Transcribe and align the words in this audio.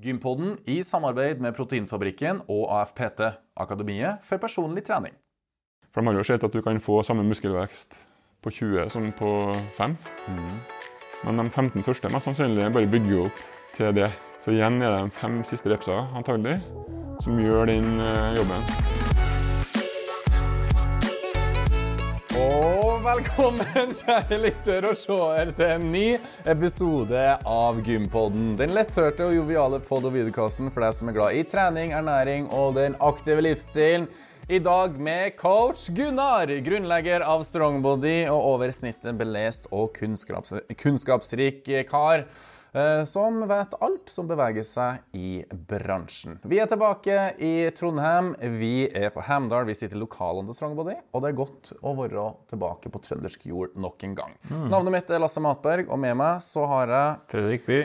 Gympodden 0.00 0.54
i 0.64 0.78
samarbeid 0.82 1.42
med 1.44 1.52
Proteinfabrikken 1.52 2.38
og 2.48 2.70
AFPT, 2.72 3.20
Akademiet 3.60 4.22
for 4.24 4.40
personlig 4.40 4.86
trening. 4.86 5.12
For 5.92 6.00
de 6.00 6.08
har 6.08 6.16
jo 6.16 6.24
sett 6.24 6.46
at 6.46 6.54
du 6.54 6.62
kan 6.64 6.80
få 6.80 7.02
samme 7.04 7.26
muskelvekst 7.28 7.98
på 8.40 8.50
20 8.50 8.88
som 8.88 9.10
på 9.12 9.30
5. 9.76 9.98
Men 11.26 11.42
de 11.42 11.50
15 11.50 11.84
første 11.84 12.08
mest 12.08 12.30
sannsynlig 12.30 12.72
bare 12.72 12.88
bygger 12.88 13.26
opp 13.26 13.44
til 13.76 13.92
det. 14.00 14.08
Så 14.40 14.56
igjen 14.56 14.80
er 14.80 14.96
det 14.96 15.04
de 15.04 15.20
fem 15.20 15.42
siste 15.44 15.68
repsa 15.68 16.06
antagelig 16.16 16.62
som 17.20 17.36
gjør 17.36 17.68
den 17.68 18.00
eh, 18.00 18.36
jobben. 18.40 19.09
Velkommen, 23.10 23.90
kjære 23.98 24.36
lytter 24.38 24.84
og 24.86 24.98
seer, 24.98 25.50
til 25.56 25.66
en 25.66 25.86
ny 25.90 26.04
episode 26.50 27.22
av 27.48 27.80
Gympodden. 27.82 28.52
Den 28.60 28.74
letthørte 28.76 29.26
og 29.26 29.34
joviale 29.34 29.80
pod- 29.82 30.06
og 30.06 30.14
videokassen 30.14 30.70
for 30.70 30.84
deg 30.84 30.94
som 30.94 31.10
er 31.10 31.16
glad 31.16 31.38
i 31.38 31.42
trening, 31.48 31.94
ernæring 31.96 32.46
og 32.54 32.76
den 32.78 32.94
aktive 33.02 33.42
livsstilen. 33.42 34.06
I 34.50 34.60
dag 34.62 34.94
med 34.98 35.34
coach 35.40 35.88
Gunnar, 35.94 36.52
grunnlegger 36.62 37.24
av 37.26 37.42
Strongbody 37.46 38.28
og 38.30 38.46
over 38.52 38.70
snittet 38.74 39.18
belest 39.18 39.66
og 39.74 39.90
kunnskaps 39.98 40.54
kunnskapsrik 40.78 41.66
kar. 41.90 42.28
Eh, 42.72 43.02
Som 43.08 43.40
vet 43.50 43.74
alt 43.80 44.12
som 44.12 44.28
beveger 44.30 44.66
seg 44.66 45.00
i 45.16 45.40
bransjen. 45.50 46.38
Vi 46.44 46.60
er 46.62 46.70
tilbake 46.70 47.16
i 47.42 47.52
Trondheim. 47.76 48.34
Vi 48.60 48.88
er 48.88 49.10
på 49.14 49.24
Hamdal. 49.26 49.66
Vi 49.70 49.76
sitter 49.78 49.98
i 49.98 50.02
lokalene 50.04 50.50
til 50.50 50.60
Strongbody. 50.60 50.98
Og 51.14 51.24
det 51.24 51.32
er 51.32 51.40
godt 51.40 51.72
å 51.80 51.96
være 51.98 52.28
tilbake 52.52 52.92
på 52.92 53.02
trøndersk 53.06 53.48
jord 53.50 53.74
nok 53.80 54.06
en 54.06 54.14
gang. 54.18 54.38
Navnet 54.50 54.94
mitt 54.98 55.10
er 55.10 55.22
Lasse 55.22 55.42
Matberg, 55.42 55.90
og 55.90 56.00
med 56.02 56.16
meg 56.20 56.40
så 56.44 56.66
har 56.70 56.94
jeg 56.94 57.20
Fredrik 57.34 57.68
By. 57.68 57.82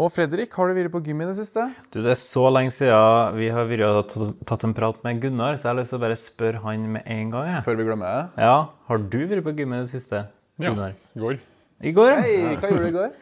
Og 0.00 0.08
Fredrik, 0.14 0.54
har 0.56 0.70
du 0.70 0.76
vært 0.78 0.92
på 0.94 1.00
gym 1.04 1.20
i 1.20 1.26
det 1.28 1.34
siste? 1.36 1.64
Du, 1.92 1.98
det 2.00 2.12
er 2.14 2.20
så 2.20 2.46
lenge 2.48 2.72
siden 2.72 3.34
vi 3.36 3.50
har 3.52 3.66
vært 3.68 4.14
og 4.16 4.36
tatt 4.48 4.62
en 4.64 4.72
prat 4.76 5.00
med 5.04 5.18
Gunnar, 5.20 5.58
så 5.58 5.66
jeg 5.66 5.72
har 5.74 5.80
lyst 5.82 5.92
til 5.92 5.98
å 5.98 6.04
bare 6.06 6.16
spørre 6.16 6.62
han 6.64 6.86
med 6.94 7.02
en 7.10 7.32
gang. 7.34 7.48
Jeg. 7.56 7.64
Før 7.66 7.80
vi 7.80 7.88
glemmer 7.90 8.14
det. 8.14 8.44
Ja, 8.46 8.54
Har 8.88 9.02
du 9.02 9.18
vært 9.26 9.44
på 9.44 9.54
gym 9.58 9.74
i 9.74 9.82
det 9.82 9.90
siste? 9.90 10.22
Gunnar? 10.62 10.94
Ja, 10.94 11.10
i 11.18 11.24
går. 11.24 11.42
I 11.80 11.92
går. 11.96 12.14
Hei, 12.22 12.32
hva 12.60 12.70
gjorde 12.70 12.86
du 12.86 12.88
i 12.88 12.96
går? 12.96 13.12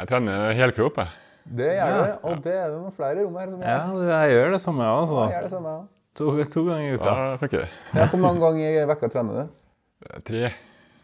Jeg 0.00 0.08
trener 0.08 0.52
helkropp, 0.56 0.96
jeg. 1.02 1.08
Det 1.50 1.66
gjør 1.76 1.88
Ja. 1.90 2.02
du, 2.06 2.28
og 2.28 2.42
det 2.44 2.52
er 2.54 2.68
det 2.70 2.76
noen 2.80 2.92
flere 2.94 3.24
rom 3.24 3.36
her 3.36 3.48
som 3.50 3.60
Ja, 3.60 3.78
gjør. 3.90 4.08
Ja, 4.08 4.18
jeg 4.24 4.32
gjør 4.36 4.50
det 4.54 4.60
samme, 4.60 4.84
jeg, 4.86 5.08
Jeg 5.10 5.32
gjør 5.34 5.42
det 5.42 5.50
samme. 5.50 5.68
ja. 5.76 5.80
To, 6.14 6.24
to 6.44 6.64
ganger 6.66 6.86
i 6.90 6.94
uka. 6.96 7.04
Da 7.04 7.36
funker 7.40 7.58
det. 7.64 7.68
Ja, 7.94 8.06
hvor 8.10 8.18
mange 8.20 8.40
ganger 8.40 8.82
i 8.82 8.86
vekka 8.90 9.08
trener 9.12 9.32
du? 9.40 9.48
Tre. 10.26 10.52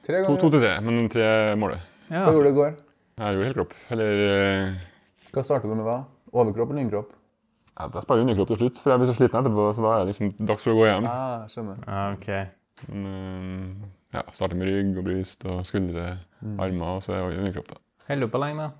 Tre 0.06 0.16
To, 0.16 0.22
ganger? 0.26 0.40
to 0.40 0.50
til 0.50 0.60
tre, 0.60 0.72
men 0.80 1.08
tre 1.12 1.28
målet. 1.56 1.80
Ja. 2.10 2.24
Hva 2.26 2.32
gjorde 2.32 2.44
du 2.44 2.50
i 2.50 2.56
går? 2.60 2.72
Jeg 3.18 3.36
gjorde 3.36 3.46
helkropp. 3.50 3.72
Eller 3.90 4.10
eh, 4.26 4.74
Hva 5.32 5.44
starter 5.44 5.68
du 5.68 5.74
med 5.74 5.86
da? 5.86 5.98
Overkropp 6.32 6.70
eller 6.70 6.82
innkropp? 6.82 7.10
ja, 7.78 7.88
Jeg 7.92 8.02
sparer 8.02 8.20
underkropp 8.24 8.48
til 8.48 8.56
slutt, 8.56 8.78
for 8.82 8.90
jeg 8.90 8.98
blir 9.00 9.10
så 9.12 9.16
sliten 9.18 9.40
etterpå. 9.42 9.68
Så 9.76 9.82
da 9.84 9.92
er 9.94 10.04
det 10.04 10.08
liksom 10.14 10.46
dags 10.46 10.62
for 10.64 10.70
å 10.72 10.78
gå 10.80 10.86
hjem. 10.88 11.06
Ah, 11.10 11.46
skjønner. 11.46 11.76
Ja, 11.86 12.12
ok. 12.12 12.28
Men, 12.88 13.06
eh, 13.06 14.18
ja, 14.18 14.22
Starter 14.32 14.56
med 14.56 14.68
rygg 14.68 14.98
og 14.98 15.04
bryst 15.04 15.44
og 15.46 15.62
skuldre, 15.66 16.18
armer, 16.58 16.96
og 16.96 17.02
så 17.02 17.14
er 17.14 17.30
det 17.30 17.38
underkropp. 17.40 17.68
da. 17.68 17.78
Holder 18.08 18.26
du 18.26 18.32
på 18.32 18.38
lenge, 18.42 18.58
da? 18.58 18.70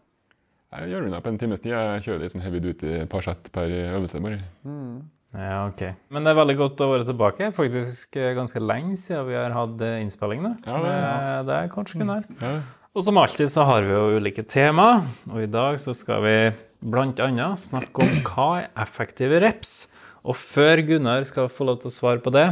Jeg 0.74 0.90
gjør 0.90 1.06
unna 1.06 1.20
på 1.22 1.30
en 1.30 1.38
times 1.38 1.60
tid. 1.62 1.72
Jeg 1.72 2.02
kjører 2.06 2.24
litt 2.24 2.32
sånn 2.34 2.42
heavy 2.44 2.60
duty 2.60 3.04
par 3.10 3.22
sett 3.24 3.50
per 3.54 3.70
øvelse. 3.70 4.20
bare. 4.22 4.40
Ja, 5.36 5.66
ok. 5.68 5.82
Men 6.10 6.24
det 6.24 6.32
er 6.32 6.38
veldig 6.40 6.56
godt 6.58 6.80
å 6.84 6.88
være 6.94 7.06
tilbake. 7.08 7.50
Faktisk 7.54 8.16
eh, 8.16 8.32
ganske 8.36 8.60
lenge 8.62 8.96
siden 9.00 9.26
vi 9.28 9.36
har 9.36 9.52
hatt 9.54 9.80
eh, 9.84 9.98
innspilling 10.04 10.42
nå. 10.42 10.54
Ja, 10.66 10.78
det- 10.82 10.94
er 11.58 11.68
kanskje 11.68 11.72
coach 11.74 11.92
Gunnar. 11.96 12.24
Ja. 12.40 12.52
Og 12.96 13.04
som 13.04 13.18
alltid 13.20 13.50
så 13.52 13.66
har 13.68 13.82
vi 13.84 13.92
jo 13.92 14.16
ulike 14.16 14.42
tema, 14.48 15.04
og 15.28 15.42
i 15.42 15.46
dag 15.52 15.76
så 15.82 15.92
skal 15.94 16.22
vi 16.24 16.36
annet 17.20 17.60
snakke 17.60 18.02
om 18.06 18.14
hva 18.24 18.46
er 18.62 18.70
effektive 18.80 19.40
reps. 19.42 19.88
Og 20.24 20.34
før 20.34 20.80
Gunnar 20.88 21.24
skal 21.28 21.50
få 21.52 21.66
lov 21.68 21.82
til 21.82 21.90
å 21.90 21.94
svare 21.94 22.22
på 22.24 22.32
det, 22.32 22.46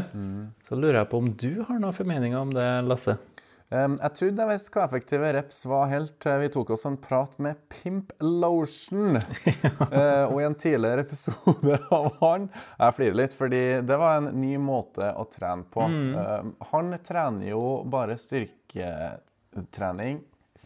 så 0.69 0.77
lurer 0.77 1.01
jeg 1.01 1.09
på 1.11 1.19
om 1.19 1.31
du 1.33 1.65
har 1.65 1.79
noen 1.81 1.97
formeninger 1.97 2.37
om 2.39 2.53
det, 2.55 2.69
Lasse? 2.87 3.17
Jeg 3.75 4.11
trodde 4.15 4.45
jeg 4.45 4.51
visste 4.53 4.73
hva 4.75 4.85
effektive 4.87 5.31
reps 5.35 5.65
var 5.67 5.89
helt 5.91 6.13
til 6.23 6.43
vi 6.45 6.51
tok 6.55 6.69
oss 6.77 6.87
en 6.87 6.99
prat 7.03 7.33
med 7.43 7.59
Pimp 7.73 8.13
Lotion. 8.23 9.19
ja. 9.65 9.73
og 10.29 10.37
i 10.39 10.47
en 10.47 10.55
tidligere 10.55 11.03
episode 11.03 11.81
av 11.97 12.07
han 12.21 12.47
Jeg 12.53 12.97
flirer 13.01 13.19
litt, 13.19 13.35
fordi 13.35 13.63
det 13.83 13.99
var 13.99 14.21
en 14.21 14.31
ny 14.39 14.55
måte 14.63 15.11
å 15.19 15.27
trene 15.33 15.67
på. 15.67 15.89
Mm. 15.91 16.55
han 16.71 16.95
trener 17.03 17.51
jo 17.51 17.83
bare 17.91 18.15
styrketrening 18.21 20.23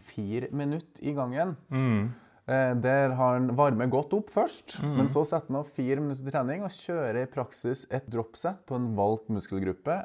fire 0.09 0.49
minutter 0.53 1.05
i 1.05 1.15
gangen. 1.17 1.57
Mm. 1.73 2.09
Der 2.49 3.13
har 3.13 3.35
han 3.35 3.51
varmer 3.57 3.91
godt 3.93 4.15
opp 4.17 4.31
først, 4.33 4.79
men 4.81 5.11
så 5.13 5.21
setter 5.29 5.53
han 5.53 5.61
av 5.61 5.69
fire 5.69 6.01
minutter 6.01 6.25
til 6.25 6.33
trening 6.33 6.63
og 6.65 6.73
kjører 6.73 7.23
i 7.23 7.29
praksis 7.29 7.85
et 7.93 8.07
dropset 8.09 8.63
på 8.69 8.79
en 8.79 8.95
valgt 8.97 9.29
muskelgruppe, 9.33 9.99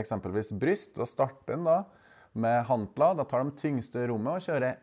eksempelvis 0.00 0.54
bryst. 0.56 0.96
Og 0.96 1.10
starter 1.10 1.58
han 1.58 1.68
da 1.68 1.82
med 2.34 2.64
hantla. 2.68 3.12
Da 3.18 3.24
tar 3.28 3.44
de 3.44 3.54
tyngste 3.58 4.06
rommet 4.10 4.38
og 4.38 4.44
kjører 4.46 4.78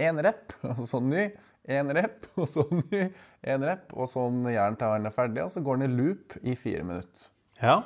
én 0.00 0.20
rep, 0.26 0.54
og 0.64 0.82
så 0.88 1.00
ny, 1.04 1.26
én 1.70 1.92
rep, 1.96 2.26
og 2.40 2.48
så 2.48 2.64
ny, 2.72 3.04
én 3.44 3.66
rep. 3.68 3.92
Og 3.94 4.08
sånn 4.10 4.42
han 4.48 4.78
til 4.80 4.92
han 4.94 5.06
er 5.08 5.14
ferdig, 5.14 5.44
og 5.44 5.52
så 5.52 5.62
går 5.64 5.80
den 5.80 5.90
i 5.90 5.96
loop 6.02 6.36
i 6.42 6.56
fire 6.58 6.84
minutter. 6.86 7.28
Ja. 7.60 7.82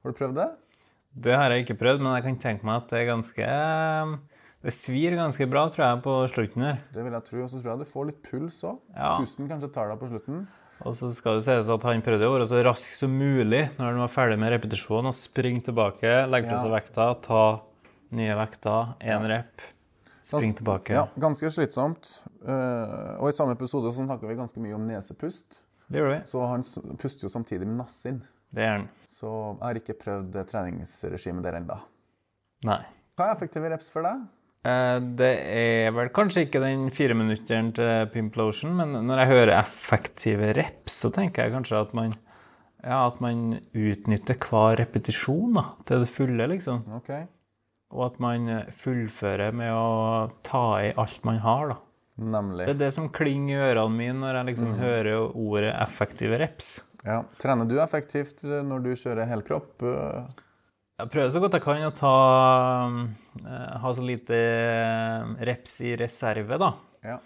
Har 0.00 0.12
du 0.12 0.16
prøvd 0.16 0.38
det? 0.40 0.50
Det 1.10 1.34
har 1.36 1.50
jeg 1.52 1.64
ikke 1.66 1.78
prøvd, 1.80 2.04
men 2.04 2.14
jeg 2.16 2.26
kan 2.28 2.38
tenke 2.40 2.66
meg 2.68 2.84
at 2.84 2.92
det 2.92 3.00
er 3.00 3.08
ganske 3.10 3.46
eh, 3.50 4.12
Det 4.62 4.72
svir 4.76 5.16
ganske 5.18 5.46
bra, 5.50 5.64
tror 5.72 5.84
jeg, 5.86 6.02
på 6.04 6.14
slutten 6.30 6.64
her. 6.68 6.78
Det 6.94 7.02
vil 7.04 7.16
jeg 7.16 7.26
tro. 7.26 7.42
Og 7.44 7.50
så 7.50 7.60
tror 7.60 7.72
jeg 7.72 7.82
du 7.82 7.90
får 7.90 8.08
litt 8.10 8.22
puls 8.28 8.60
òg. 8.68 8.78
Ja. 8.94 9.14
Pusten 9.18 9.48
kanskje 9.50 9.72
tar 9.74 9.90
deg 9.90 10.00
på 10.00 10.10
slutten. 10.12 10.44
Og 10.86 10.94
så 10.96 11.10
skal 11.12 11.36
det 11.36 11.44
sies 11.44 11.68
at 11.72 11.82
han 11.84 12.00
prøvde 12.04 12.28
å 12.28 12.34
være 12.36 12.46
så 12.48 12.60
rask 12.64 12.94
som 12.96 13.12
mulig 13.12 13.66
når 13.76 13.84
han 13.90 13.98
var 14.00 14.12
ferdig 14.12 14.38
med 14.40 14.54
repetisjonen, 14.54 15.12
springe 15.12 15.60
tilbake, 15.66 16.12
legge 16.30 16.48
fra 16.48 16.56
Ja. 16.56 16.62
seg 16.62 16.72
vekta, 16.72 17.08
ta 17.26 17.42
nye 18.16 18.34
vekter, 18.38 18.94
én 19.00 19.26
rep, 19.30 19.62
Spring 20.30 20.52
tilbake. 20.54 20.92
Ja, 20.94 21.06
ganske 21.18 21.48
slitsomt. 21.50 22.10
Eh, 22.44 23.16
og 23.18 23.30
i 23.30 23.34
samme 23.34 23.56
episode 23.56 23.90
så 23.90 24.04
snakka 24.04 24.28
vi 24.28 24.36
ganske 24.38 24.60
mye 24.62 24.76
om 24.76 24.84
nesepust. 24.86 25.62
Det 25.90 25.98
gjorde 25.98 26.18
vi. 26.18 26.20
Så 26.30 26.42
han 26.46 26.62
puster 27.00 27.26
jo 27.26 27.30
samtidig 27.32 27.66
med 27.66 27.80
nassen. 27.80 28.20
Det 28.54 28.62
gjør 28.62 28.76
han. 28.76 28.84
Så 29.10 29.30
jeg 29.32 29.64
har 29.64 29.80
ikke 29.80 29.96
prøvd 30.04 30.36
treningsregimet 30.52 31.42
der 31.48 31.58
ennå. 31.58 31.78
Nei. 32.68 32.82
Hva 33.18 33.30
er 33.30 33.34
effektive 33.34 33.72
reps 33.72 33.90
for 33.90 34.06
deg? 34.06 34.22
Eh, 34.68 35.00
Det 35.18 35.32
er 35.56 35.90
vel 35.96 36.12
kanskje 36.14 36.44
ikke 36.46 36.62
den 36.62 36.86
fireminutteren 36.94 37.72
til 37.74 38.06
Pimplotion, 38.12 38.76
men 38.76 38.94
når 39.08 39.24
jeg 39.24 39.32
hører 39.32 39.54
effektive 39.58 40.52
reps, 40.60 41.00
så 41.02 41.10
tenker 41.16 41.48
jeg 41.48 41.56
kanskje 41.56 41.80
at 41.80 41.94
man 41.96 42.14
ja, 42.84 43.06
at 43.08 43.18
man 43.20 43.58
utnytter 43.76 44.38
hver 44.40 44.78
repetisjon 44.84 45.52
da, 45.58 45.64
til 45.88 46.04
det 46.04 46.08
fulle, 46.12 46.46
liksom. 46.54 46.84
Ok. 46.96 47.10
Og 47.90 48.04
at 48.06 48.18
man 48.22 48.44
fullfører 48.70 49.54
med 49.56 49.72
å 49.74 50.28
ta 50.46 50.64
i 50.84 50.92
alt 51.00 51.24
man 51.26 51.40
har, 51.42 51.72
da. 51.72 51.78
Nemlig. 52.20 52.66
Det 52.68 52.74
er 52.76 52.80
det 52.84 52.90
som 52.94 53.08
klinger 53.08 53.56
i 53.56 53.70
ørene 53.72 53.96
mine 53.96 54.18
når 54.20 54.36
jeg 54.40 54.48
liksom 54.50 54.74
hører 54.78 55.22
ordet 55.40 55.72
effektive 55.80 56.36
reps. 56.42 56.68
Ja. 57.06 57.22
Trener 57.40 57.64
du 57.66 57.78
effektivt 57.80 58.42
når 58.44 58.82
du 58.84 58.90
kjører 59.00 59.26
helkropp? 59.30 59.82
Eh, 59.82 60.38
Jeg 61.00 61.08
prøver 61.14 61.30
så 61.32 61.40
godt 61.40 61.56
jeg 61.56 61.64
kan 61.64 61.86
å 61.86 61.94
ta 61.96 62.10
eh, 63.40 63.76
Ha 63.80 63.92
så 63.96 64.04
lite 64.04 64.36
eh, 64.36 65.30
reps 65.48 65.78
i 65.88 65.94
reserve, 65.96 66.58
da. 66.60 66.74
Ja. 67.08 67.16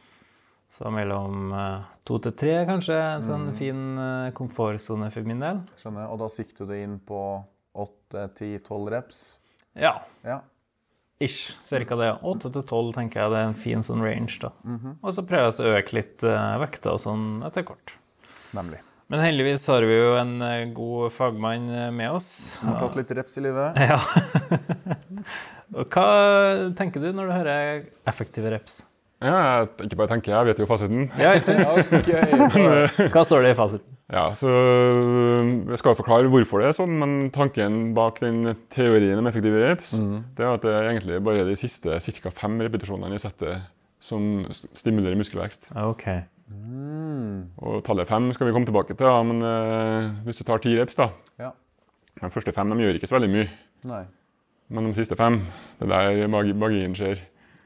Så 0.75 0.91
mellom 0.95 1.51
eh, 1.55 1.83
to 2.07 2.21
til 2.23 2.37
tre, 2.39 2.55
kanskje. 2.71 2.95
En 3.19 3.27
sånn 3.27 3.51
fin 3.59 3.83
eh, 3.99 4.31
komfortsone 4.39 5.11
for 5.15 5.27
min 5.27 5.43
del. 5.43 5.61
Skjønner. 5.83 6.07
Og 6.15 6.23
da 6.23 6.31
sikter 6.31 6.71
du 6.71 6.75
inn 6.79 7.01
på 7.03 7.21
8-10-12 7.75 8.91
reps? 8.95 9.23
Ja. 9.75 9.97
Ja. 10.23 10.39
Ish. 11.23 11.55
Cirka 11.63 11.97
det. 11.99 12.11
Åtte 12.27 12.51
til 12.55 12.65
tolv 12.67 12.95
tenker 12.97 13.23
jeg 13.23 13.33
det 13.33 13.43
er 13.43 13.51
en 13.51 13.59
fin 13.59 13.85
sånn 13.87 14.03
range, 14.03 14.41
da. 14.43 14.51
Og 15.01 15.15
så 15.15 15.23
prøver 15.27 15.47
jeg 15.47 15.63
å 15.63 15.77
øke 15.79 15.97
litt 15.99 16.25
uh, 16.27 16.57
vekta 16.63 16.97
og 16.97 17.03
sånn 17.03 17.45
etter 17.47 17.67
hvert. 17.69 17.95
Nemlig. 18.57 18.81
Men 19.13 19.21
heldigvis 19.21 19.67
har 19.69 19.85
vi 19.87 19.95
jo 19.95 20.15
en 20.19 20.35
uh, 20.43 20.65
god 20.75 21.13
fagmann 21.13 21.69
eh, 21.71 21.91
med 21.95 22.17
oss. 22.17 22.27
Som 22.59 22.73
har 22.73 22.87
tatt 22.87 22.97
litt 22.99 23.13
reps 23.19 23.39
i 23.39 23.45
livet. 23.45 23.79
Ja. 23.91 24.01
og 25.75 25.95
hva 25.95 26.09
tenker 26.77 27.03
du 27.03 27.13
når 27.15 27.31
du 27.31 27.35
hører 27.35 27.87
effektive 28.11 28.51
reps? 28.53 28.83
Ja, 29.25 29.35
jeg 29.35 29.87
ikke 29.87 29.99
bare 30.03 30.11
tenker, 30.11 30.35
jeg 30.35 30.49
vet 30.51 30.61
jo 30.61 30.67
fasiten. 30.69 31.07
Ja, 31.21 31.33
ikke 31.39 31.55
sant? 31.55 31.93
okay. 32.01 33.09
Hva 33.15 33.23
står 33.25 33.47
det 33.47 33.55
i 33.55 33.59
fasiten? 33.59 33.95
Ja, 34.15 34.29
så 34.39 34.47
øh, 34.47 35.47
Jeg 35.73 35.79
skal 35.81 35.97
forklare 35.99 36.29
hvorfor 36.31 36.61
det 36.63 36.69
er 36.71 36.77
sånn, 36.77 36.93
men 37.01 37.15
tanken 37.35 37.95
bak 37.97 38.21
den 38.23 38.53
teorien 38.71 39.19
om 39.19 39.27
effektive 39.27 39.59
reps 39.65 39.97
det 39.99 40.45
er 40.45 40.53
at 40.55 40.63
det 40.63 40.71
er 40.71 40.91
egentlig 40.93 41.19
bare 41.25 41.43
de 41.49 41.57
siste 41.59 41.97
ca. 41.99 42.31
fem 42.31 42.61
repetisjonene 42.63 43.17
i 43.19 43.23
settet 43.23 43.65
som 44.05 44.45
stimulerer 44.77 45.17
muskelvekst. 45.19 45.71
OK. 45.81 46.05
Og 47.65 47.79
tallet 47.87 48.07
fem 48.09 48.29
skal 48.37 48.47
vi 48.47 48.53
komme 48.55 48.69
tilbake 48.69 48.95
til, 48.95 49.07
ja, 49.09 49.23
men 49.25 49.41
uh, 49.43 50.11
hvis 50.27 50.39
du 50.41 50.45
tar 50.45 50.61
ti 50.63 50.75
reps, 50.79 50.95
da 50.99 51.09
Ja. 51.41 51.51
De 52.21 52.31
første 52.31 52.53
fem 52.55 52.71
de 52.71 52.85
gjør 52.85 52.95
ikke 53.01 53.09
så 53.11 53.17
veldig 53.19 53.31
mye, 53.33 53.49
Nei. 53.91 54.05
men 54.71 54.85
de 54.87 54.95
siste 54.95 55.17
fem, 55.19 55.41
det 55.81 55.89
er 55.89 55.95
der 56.21 56.29
magi- 56.31 56.55
magien 56.55 56.95
skjer. 56.95 57.19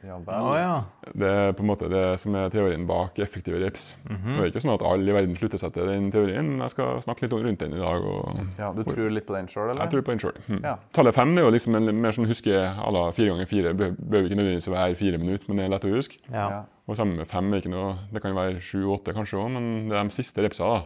Ja 0.07 0.15
Å 0.15 0.23
vel. 0.23 0.59
ja. 0.61 0.75
Det 1.19 1.27
er 1.29 1.53
på 1.59 1.65
en 1.65 1.69
måte 1.73 1.89
det 1.91 2.03
som 2.23 2.35
er 2.39 2.51
teorien 2.55 2.85
bak 2.87 3.17
effektive 3.19 3.59
reps. 3.59 3.97
Det 4.07 4.15
er 4.39 4.47
ikke 4.53 4.61
sånn 4.63 4.75
at 4.77 4.85
alle 4.87 5.11
i 5.11 5.15
verden 5.17 5.35
slutter 5.35 5.59
seg 5.59 5.73
til 5.75 5.89
den 5.91 6.07
teorien, 6.15 6.53
jeg 6.63 6.71
skal 6.71 7.01
snakke 7.03 7.25
litt 7.27 7.33
rundt 7.35 7.59
den 7.65 7.75
i 7.75 7.81
dag. 7.83 8.05
og 8.07 8.39
Ja, 8.61 8.69
du 8.73 8.85
tror 8.87 9.11
litt 9.11 9.27
på 9.27 9.35
den 9.35 9.49
sjøl, 9.51 9.71
eller? 9.73 9.83
Jeg 9.83 9.91
tror 9.97 10.03
på 10.07 10.15
den 10.15 10.23
sjøl. 10.23 10.39
Mm. 10.47 10.61
Ja. 10.63 10.77
Tallet 10.95 11.15
fem 11.15 11.35
det 11.35 11.43
er 11.43 11.49
jo 11.49 11.55
liksom 11.57 11.75
en 11.81 11.91
mer 12.01 12.15
sånn 12.15 12.29
huske 12.31 12.55
à 12.55 12.93
la 12.95 13.11
fire 13.11 13.33
ganger 13.33 13.47
fire. 13.51 13.73
Behøver 13.75 14.29
ikke 14.29 14.39
nødvendigvis 14.39 14.71
være 14.71 14.95
fire 15.01 15.19
minutter, 15.19 15.49
men 15.49 15.57
det 15.57 15.65
er 15.67 15.73
lett 15.75 15.89
å 15.91 15.95
huske. 15.97 16.21
Ja. 16.31 16.65
Og 16.87 16.97
sammen 16.97 17.17
med 17.19 17.27
fem 17.27 17.51
er 17.53 17.59
ikke 17.61 17.73
noe, 17.75 17.97
det 18.13 18.23
kan 18.23 18.35
være 18.39 18.63
sju-åtte 18.63 19.13
kanskje 19.19 19.41
òg, 19.43 19.51
men 19.59 19.89
det 19.91 19.99
er 19.99 20.05
de 20.05 20.15
siste 20.15 20.45
repsa 20.47 20.65
da, 20.77 20.79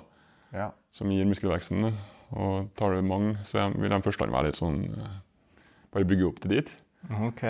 Ja. 0.57 0.71
som 0.91 1.11
gir 1.13 1.25
muskelveksten. 1.29 1.93
Og 2.33 2.71
tar 2.81 2.95
du 2.97 3.03
mange, 3.05 3.37
så 3.45 3.69
vil 3.77 3.91
de 3.93 4.01
første 4.01 4.25
være 4.33 4.47
litt 4.49 4.57
sånn 4.57 4.81
eh, 4.89 5.21
Bare 5.93 6.05
bygge 6.09 6.25
opp 6.31 6.41
til 6.41 6.51
dit. 6.57 6.71
OK. 7.13 7.43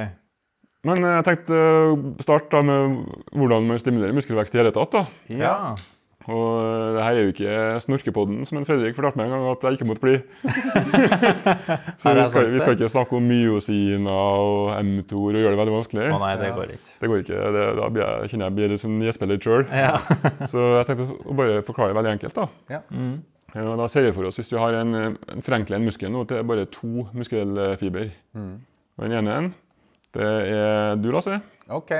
Men 0.86 0.98
eh, 1.06 1.16
jeg 1.20 1.26
tenkte 1.30 1.58
å 1.62 1.96
starte 2.24 2.50
da 2.56 2.62
med 2.66 3.00
hvordan 3.38 3.66
man 3.70 3.78
stimulerer 3.82 4.16
muskelvekst 4.16 4.54
i 4.56 4.62
hele 4.62 4.72
tatt. 4.74 4.94
da. 4.96 5.04
Ja. 5.30 5.56
Og 6.30 6.42
eh, 6.62 6.88
det 6.94 7.02
her 7.02 7.16
er 7.18 7.24
jo 7.26 7.30
ikke 7.32 7.54
snorkepodden 7.82 8.44
som 8.46 8.58
en 8.60 8.66
Fredrik 8.66 8.94
fortalte 8.94 9.18
meg 9.18 9.26
en 9.28 9.32
gang 9.36 9.46
at 9.50 9.64
jeg 9.66 9.78
ikke 9.78 9.88
måtte 9.90 10.04
bli. 10.04 10.16
Så 12.02 12.12
vi 12.14 12.26
skal, 12.30 12.50
vi 12.52 12.60
skal 12.62 12.76
ikke 12.76 12.90
snakke 12.92 13.18
om 13.18 13.26
myosiner 13.26 14.10
og 14.12 14.70
mTOR 14.86 15.32
og 15.34 15.40
gjøre 15.40 15.54
det 15.54 15.60
veldig 15.62 15.74
vanskelig. 15.76 16.08
Å 16.14 16.20
nei, 16.22 16.32
det 16.40 16.50
går 16.58 16.74
ikke. 16.76 16.94
Det 17.02 17.10
går 17.12 17.24
ikke. 17.24 17.40
Det, 17.56 17.64
da 17.78 17.88
blir 17.94 18.04
jeg, 18.06 18.32
kjenner 18.32 18.48
jeg 18.50 18.56
blir 18.58 18.74
litt 18.74 18.82
sånn 18.84 19.02
gjesper 19.06 19.32
litt 19.32 19.46
sjøl. 19.48 19.64
Ja. 19.70 19.94
Så 20.52 20.66
jeg 20.80 20.88
tenkte 20.90 21.08
å 21.26 21.38
bare 21.42 21.62
forklare 21.66 21.96
veldig 21.98 22.14
enkelt. 22.16 22.38
da. 22.38 22.48
Ja. 22.78 22.82
Mm. 22.94 23.14
Ja, 23.52 23.66
og 23.74 23.82
da 23.82 23.86
ser 23.92 24.06
vi 24.06 24.14
for 24.16 24.24
oss, 24.24 24.38
Hvis 24.40 24.48
du 24.48 24.54
har 24.56 24.72
en, 24.78 24.94
en 24.96 25.42
forenkler 25.44 25.76
en 25.76 25.84
muskel 25.84 26.08
nå 26.14 26.22
til 26.30 26.42
bare 26.48 26.66
to 26.72 27.08
muskelfiber 27.12 28.12
Mm. 28.32 28.54
Og 28.96 29.04
Den 29.08 29.18
ene 29.18 29.34
det 30.14 30.28
er 30.52 31.00
du, 31.00 31.10
Lasse. 31.14 31.40
OK. 31.72 31.92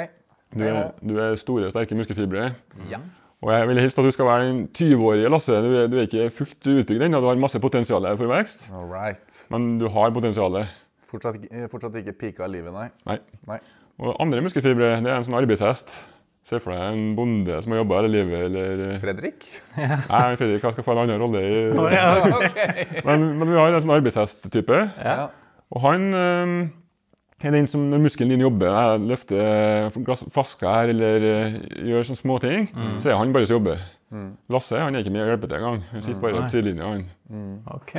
Du 0.53 0.63
er, 0.67 0.93
du 1.01 1.17
er 1.17 1.37
store, 1.41 1.71
sterke 1.73 1.97
muskelfibre. 1.97 2.51
Ja. 2.91 3.01
Og 3.43 3.51
jeg 3.51 3.69
vil 3.69 3.81
helst 3.83 3.99
at 3.99 4.07
du 4.07 4.13
skal 4.15 4.29
være 4.29 4.49
den 4.51 4.63
20-årige 4.71 5.31
Lasse. 5.33 5.59
Du 5.65 5.73
er, 5.75 5.89
du 5.91 5.97
er 5.99 6.07
ikke 6.07 6.29
fullt 6.31 6.69
utbygd 6.75 7.07
ennå. 7.09 7.21
Du 7.23 7.27
har 7.31 7.41
masse 7.41 7.61
potensial 7.61 8.07
for 8.17 8.31
vekst, 8.31 8.69
All 8.77 8.87
right. 8.91 9.43
men 9.51 9.79
du 9.81 9.89
har 9.91 10.13
potensialet. 10.15 10.71
Fortsatt, 11.09 11.41
fortsatt 11.73 11.97
ikke 12.01 12.15
pika 12.21 12.47
livet, 12.49 12.73
nei. 12.73 12.89
Nei. 13.09 13.19
Nei. 13.49 13.59
Og 14.01 14.15
andre 14.23 14.41
muskelfibre 14.45 14.95
det 15.03 15.11
er 15.11 15.19
en 15.19 15.27
sånn 15.27 15.37
arbeidshest. 15.41 15.93
Se 16.43 16.59
for 16.59 16.75
deg 16.75 16.97
en 16.97 17.13
bonde 17.15 17.59
som 17.63 17.75
har 17.75 17.83
jobba 17.83 18.01
hele 18.01 18.11
livet, 18.17 18.47
eller 18.49 18.97
Fredrik? 18.99 19.45
Nei, 19.79 20.23
Fredrik 20.41 20.65
jeg 20.65 20.75
skal 20.75 20.87
få 20.87 20.97
en 20.97 21.03
annen 21.05 21.23
rolle 21.23 21.43
i 21.47 21.61
oh, 21.71 21.87
ja. 21.93 22.17
OK. 22.39 22.57
men, 23.07 23.29
men 23.39 23.53
vi 23.53 23.59
har 23.61 23.71
en 23.71 23.85
sånn 23.85 23.95
arbeidshest-type. 23.95 24.81
Ja. 24.99 25.29
Og 25.71 25.85
han 25.85 26.09
eh, 26.19 26.25
er 26.25 26.65
den 27.51 27.67
som 27.67 27.81
når 27.91 27.99
muskelen 28.05 28.31
din 28.31 28.41
jobber, 28.45 28.69
jeg 28.71 29.01
løfter 29.11 29.91
glass- 30.07 30.29
flasker 30.31 30.69
her 30.71 30.89
eller 30.93 31.25
eh, 31.27 31.57
gjør 31.89 32.03
sånne 32.07 32.21
småting, 32.21 32.69
så 33.03 33.11
er 33.11 33.17
han 33.19 33.33
bare 33.35 33.47
som 33.47 33.57
jobber. 33.59 33.83
Lasse 34.53 34.79
han 34.79 34.95
er 34.95 35.03
ikke 35.03 35.11
med 35.11 35.23
og 35.25 35.29
hjelper 35.33 35.49
til 35.49 35.57
engang. 35.59 35.83
Han 35.91 36.03
sitter 36.03 36.21
bare 36.21 36.33
Nei. 36.37 36.43
på 36.43 36.53
sidelinja. 36.53 36.85
han. 36.93 37.63
OK. 37.75 37.95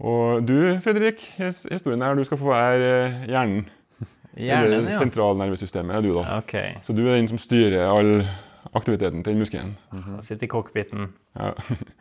Og 0.00 0.46
du, 0.48 0.54
Fredrik, 0.80 1.20
historien 1.38 2.02
er 2.02 2.14
du 2.16 2.24
skal 2.24 2.38
få 2.40 2.48
være 2.50 2.90
eh, 3.06 3.26
hjernen. 3.28 3.66
Hjernen, 4.40 4.72
eller 4.72 4.90
ja. 4.94 4.98
sentralnervesystemet 4.98 5.96
er 5.96 6.00
du, 6.06 6.14
da. 6.16 6.38
OK. 6.38 6.54
Så 6.86 6.92
du 6.96 7.02
er 7.06 7.16
den 7.18 7.28
som 7.28 7.38
styrer 7.38 7.84
all 7.90 8.24
aktiviteten 8.74 9.22
til 9.24 9.32
den 9.34 9.40
muskelen. 9.42 9.76
Sitter 10.24 10.46
i 10.46 10.48
cockpiten. 10.48 11.08
Ja. 11.36 11.50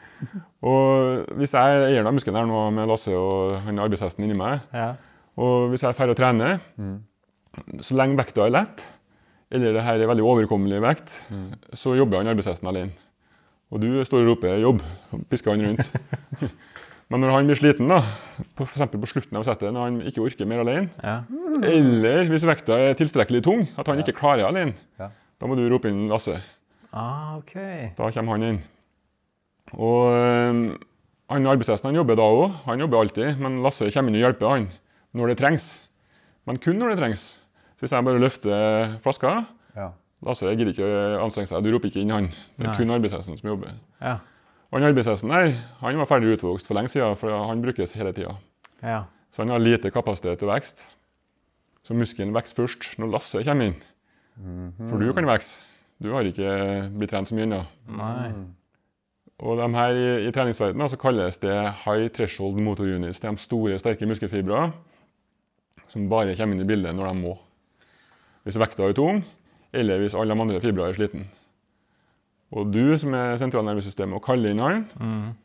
og 0.72 1.26
hvis 1.40 1.54
jeg 1.58 1.76
er 1.76 1.86
eieren 1.90 2.08
av 2.08 2.14
muskelen 2.16 2.38
her 2.40 2.48
nå 2.50 2.64
med 2.76 2.88
Lasse 2.92 3.12
og 3.18 3.58
han 3.66 3.80
arbeidshesten 3.82 4.24
inni 4.28 4.38
meg, 4.40 4.60
Ja. 4.74 4.94
Og 5.40 5.70
hvis 5.72 5.84
jeg 5.86 5.94
er 5.94 5.98
ferdig 5.98 6.16
å 6.18 6.20
trene, 6.20 6.50
så 7.84 7.96
lenge 7.98 8.20
vekta 8.20 8.46
er 8.46 8.54
lett, 8.56 8.84
eller 9.50 9.74
det 9.78 9.84
her 9.86 10.02
er 10.04 10.10
veldig 10.12 10.26
overkommelig 10.28 10.82
vekt, 10.84 11.16
så 11.74 11.96
jobber 11.98 12.22
han 12.22 12.30
arbeidshesten 12.34 12.70
alene. 12.70 12.94
Og 13.70 13.82
du 13.84 13.88
står 14.06 14.24
og 14.24 14.32
roper 14.34 14.58
'jobb' 14.60 14.82
og 15.14 15.26
pisker 15.30 15.54
han 15.54 15.66
rundt. 15.66 15.92
Men 17.10 17.24
når 17.24 17.32
han 17.34 17.48
blir 17.50 17.58
sliten, 17.58 17.90
da, 17.90 18.04
f.eks. 18.58 18.84
på 18.94 19.10
slutten 19.10 19.38
av 19.40 19.46
settet, 19.46 19.72
når 19.74 19.86
han 19.88 19.96
ikke 20.06 20.22
orker 20.22 20.46
mer 20.46 20.62
alene, 20.62 20.92
ja. 21.02 21.24
eller 21.66 22.30
hvis 22.30 22.46
vekta 22.46 22.78
er 22.78 22.98
tilstrekkelig 23.00 23.42
tung, 23.48 23.64
at 23.82 23.88
han 23.90 23.98
ikke 24.02 24.14
klarer 24.20 24.46
alene, 24.46 24.76
Ja. 25.00 25.08
da 25.42 25.48
må 25.50 25.58
du 25.58 25.64
rope 25.72 25.90
inn 25.90 26.06
Lasse. 26.10 26.38
Ah, 26.94 27.38
okay. 27.38 27.90
Da 27.98 28.12
kommer 28.14 28.38
han 28.38 28.44
inn. 28.46 28.60
Og 29.74 30.14
øh, 30.14 30.78
han 31.30 31.50
arbeidshesten 31.50 31.90
han 31.90 31.98
jobber 31.98 32.18
da 32.18 32.30
òg. 32.30 32.54
Han 32.66 32.80
jobber 32.86 33.02
alltid, 33.02 33.42
men 33.42 33.62
Lasse 33.66 33.90
kommer 33.94 34.10
inn 34.14 34.22
og 34.22 34.26
hjelper 34.28 34.54
han 34.54 34.70
når 35.14 35.32
det 35.32 35.38
trengs. 35.42 35.68
Men 36.46 36.58
kun 36.62 36.80
når 36.82 36.94
det 36.94 37.00
trengs. 37.02 37.24
Så 37.78 37.86
hvis 37.86 37.94
jeg 37.96 38.06
bare 38.06 38.20
løfter 38.22 38.98
flaska 39.04 39.46
Ja. 39.76 39.90
Lasse 40.26 40.50
gidder 40.52 40.74
ikke 40.74 40.84
å 40.84 41.24
anstrenge 41.24 41.48
seg. 41.48 41.64
Du 41.64 41.72
roper 41.72 41.88
ikke 41.88 42.02
inn 42.04 42.12
han. 42.12 42.28
Det 42.58 42.66
er 42.66 42.72
Nei. 42.74 42.78
kun 42.78 42.92
arbeidshesten 42.92 43.38
som 43.40 43.50
jobber. 43.54 43.78
Ja. 44.02 44.18
Han 44.74 44.84
arbeidshesten 44.84 45.32
der, 45.32 45.54
han 45.80 45.98
var 45.98 46.06
ferdig 46.10 46.36
utvokst 46.36 46.68
for 46.68 46.76
lenge 46.78 46.92
siden, 46.92 47.16
for 47.18 47.32
han 47.48 47.62
brukes 47.64 47.96
hele 47.98 48.12
tida. 48.14 48.36
Ja. 48.84 49.04
Så 49.32 49.42
han 49.46 49.50
har 49.54 49.60
lite 49.64 49.92
kapasitet 49.92 50.40
til 50.42 50.50
vekst. 50.52 50.84
Så 51.88 51.96
muskelen 51.96 52.34
vokser 52.36 52.60
først 52.60 53.00
når 53.00 53.14
Lasse 53.16 53.42
kommer 53.48 53.72
inn. 53.72 53.80
For 54.90 55.00
du 55.00 55.14
kan 55.16 55.26
vokse. 55.30 55.62
Du 56.04 56.12
har 56.14 56.28
ikke 56.28 56.90
blitt 56.96 57.12
trent 57.12 57.28
så 57.28 57.36
mye 57.36 57.48
ennå. 57.48 57.64
Og 59.40 59.56
de 59.60 59.68
her 59.76 59.96
i, 59.96 60.28
i 60.28 60.32
treningsverdenen 60.36 60.92
så 60.92 61.00
kalles 61.00 61.40
det 61.40 61.56
high 61.86 62.10
threshold 62.12 62.60
motor 62.60 62.88
units. 62.92 63.22
De 63.24 63.32
store, 63.40 63.80
sterke 63.80 64.08
muskelfibre 64.08 64.70
som 65.92 66.08
bare 66.12 66.36
kommer 66.38 66.56
inn 66.58 66.64
i 66.66 66.70
bildet 66.70 66.96
når 66.96 67.10
de 67.12 67.20
må. 67.24 67.36
Hvis 68.46 68.58
vekta 68.62 68.88
er 68.90 68.96
tung, 68.98 69.24
eller 69.74 70.00
hvis 70.02 70.16
alle 70.18 70.34
de 70.34 70.42
andre 70.46 70.62
fibrene 70.64 70.90
er 70.94 70.98
sliten. 70.98 71.28
Og 72.56 72.72
du 72.74 72.98
som 72.98 73.14
er 73.14 73.36
sentralnervesystemet 73.38 74.18
og 74.18 74.24
kaller 74.26 74.50
inn 74.56 74.64
han, 74.64 74.86
Mm. 75.00 75.36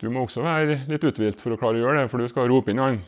du 0.00 0.08
må 0.10 0.22
også 0.24 0.42
være 0.44 0.86
litt 0.88 1.04
uthvilt 1.04 1.40
for 1.40 1.52
å 1.52 1.58
klare 1.60 1.76
å 1.76 1.82
gjøre 1.84 2.02
det, 2.02 2.10
for 2.10 2.18
du 2.18 2.28
skal 2.28 2.48
rope 2.48 2.70
inn 2.72 2.78
han. 2.80 3.00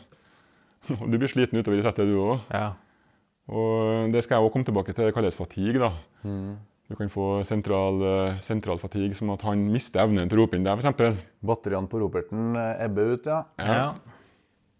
Og 1.01 1.09
du 1.11 1.17
blir 1.17 1.27
sliten 1.27 1.57
utover 1.59 1.77
i 1.77 1.81
settet, 1.83 2.07
du 2.07 2.15
òg. 2.21 2.39
Ja. 2.53 2.73
Og 3.49 4.11
det 4.13 4.21
skal 4.23 4.37
jeg 4.37 4.45
også 4.45 4.53
komme 4.53 4.65
tilbake 4.69 4.93
til. 4.95 5.05
Det 5.09 5.13
kalles 5.13 5.35
fatigue. 5.35 5.79
da. 5.81 5.89
Mm. 6.23 6.55
Du 6.89 6.95
kan 6.95 7.09
få 7.09 7.25
sentral, 7.45 7.99
eh, 8.01 8.37
sentral 8.41 8.79
fatigue, 8.81 9.13
som 9.13 9.29
at 9.31 9.41
han 9.45 9.67
mister 9.73 10.01
evnen 10.01 10.29
til 10.29 10.39
å 10.39 10.41
rope 10.45 10.55
inn 10.57 10.63
deg, 10.63 10.79
f.eks. 10.79 11.19
Batteriene 11.45 11.89
på 11.89 11.99
roperten 12.01 12.55
eh, 12.57 12.85
ebber 12.85 13.11
ut, 13.13 13.25
ja? 13.29 13.43
ja. 13.59 13.93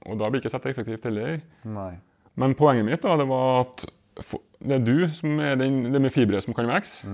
Og 0.07 0.19
da 0.19 0.29
blir 0.29 0.39
ikke 0.43 0.51
sett 0.53 0.67
effektivt 0.69 1.07
heller. 1.09 1.41
Nei. 1.67 1.93
Men 2.39 2.55
poenget 2.55 2.87
mitt 2.87 3.03
da, 3.03 3.17
det 3.19 3.27
var 3.27 3.65
at 3.65 3.85
det 4.59 4.75
er 4.75 4.83
du 4.83 5.07
som 5.15 5.39
er 5.43 5.57
den, 5.59 5.81
det 5.93 6.01
med 6.03 6.13
fibre 6.13 6.39
som 6.43 6.55
kan 6.55 6.69
vokse. 6.69 7.07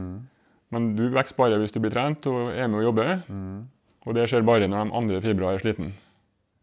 Men 0.74 0.92
du 0.98 1.08
vokser 1.14 1.38
bare 1.38 1.58
hvis 1.62 1.74
du 1.74 1.80
blir 1.82 1.94
trent 1.94 2.26
og 2.30 2.52
er 2.54 2.70
med 2.70 2.82
og 2.82 2.90
jobber. 2.90 3.16
Og 4.06 4.18
det 4.18 4.28
skjer 4.30 4.46
bare 4.46 4.70
når 4.70 4.86
de 4.86 4.98
andre 5.02 5.22
fibrene 5.24 5.56
er 5.56 5.64
sliten. 5.64 5.94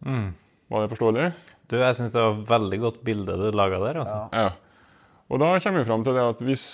Mm. 0.07 0.29
Var 0.73 0.85
det 0.85 0.93
forståelig? 0.95 1.26
Du, 1.71 1.76
jeg 1.79 1.97
syns 1.99 2.14
det 2.14 2.23
var 2.23 2.37
et 2.37 2.50
veldig 2.50 2.79
godt 2.83 3.02
bilde 3.07 3.38
du 3.38 3.49
laga 3.55 3.79
der, 3.83 4.02
altså. 4.02 4.19
Ja. 4.35 4.47
Ja. 4.47 4.52
Og 5.33 5.41
da 5.41 5.52
kommer 5.64 5.81
vi 5.81 5.88
fram 5.88 6.02
til 6.05 6.17
det 6.19 6.25
at 6.35 6.43
hvis 6.45 6.64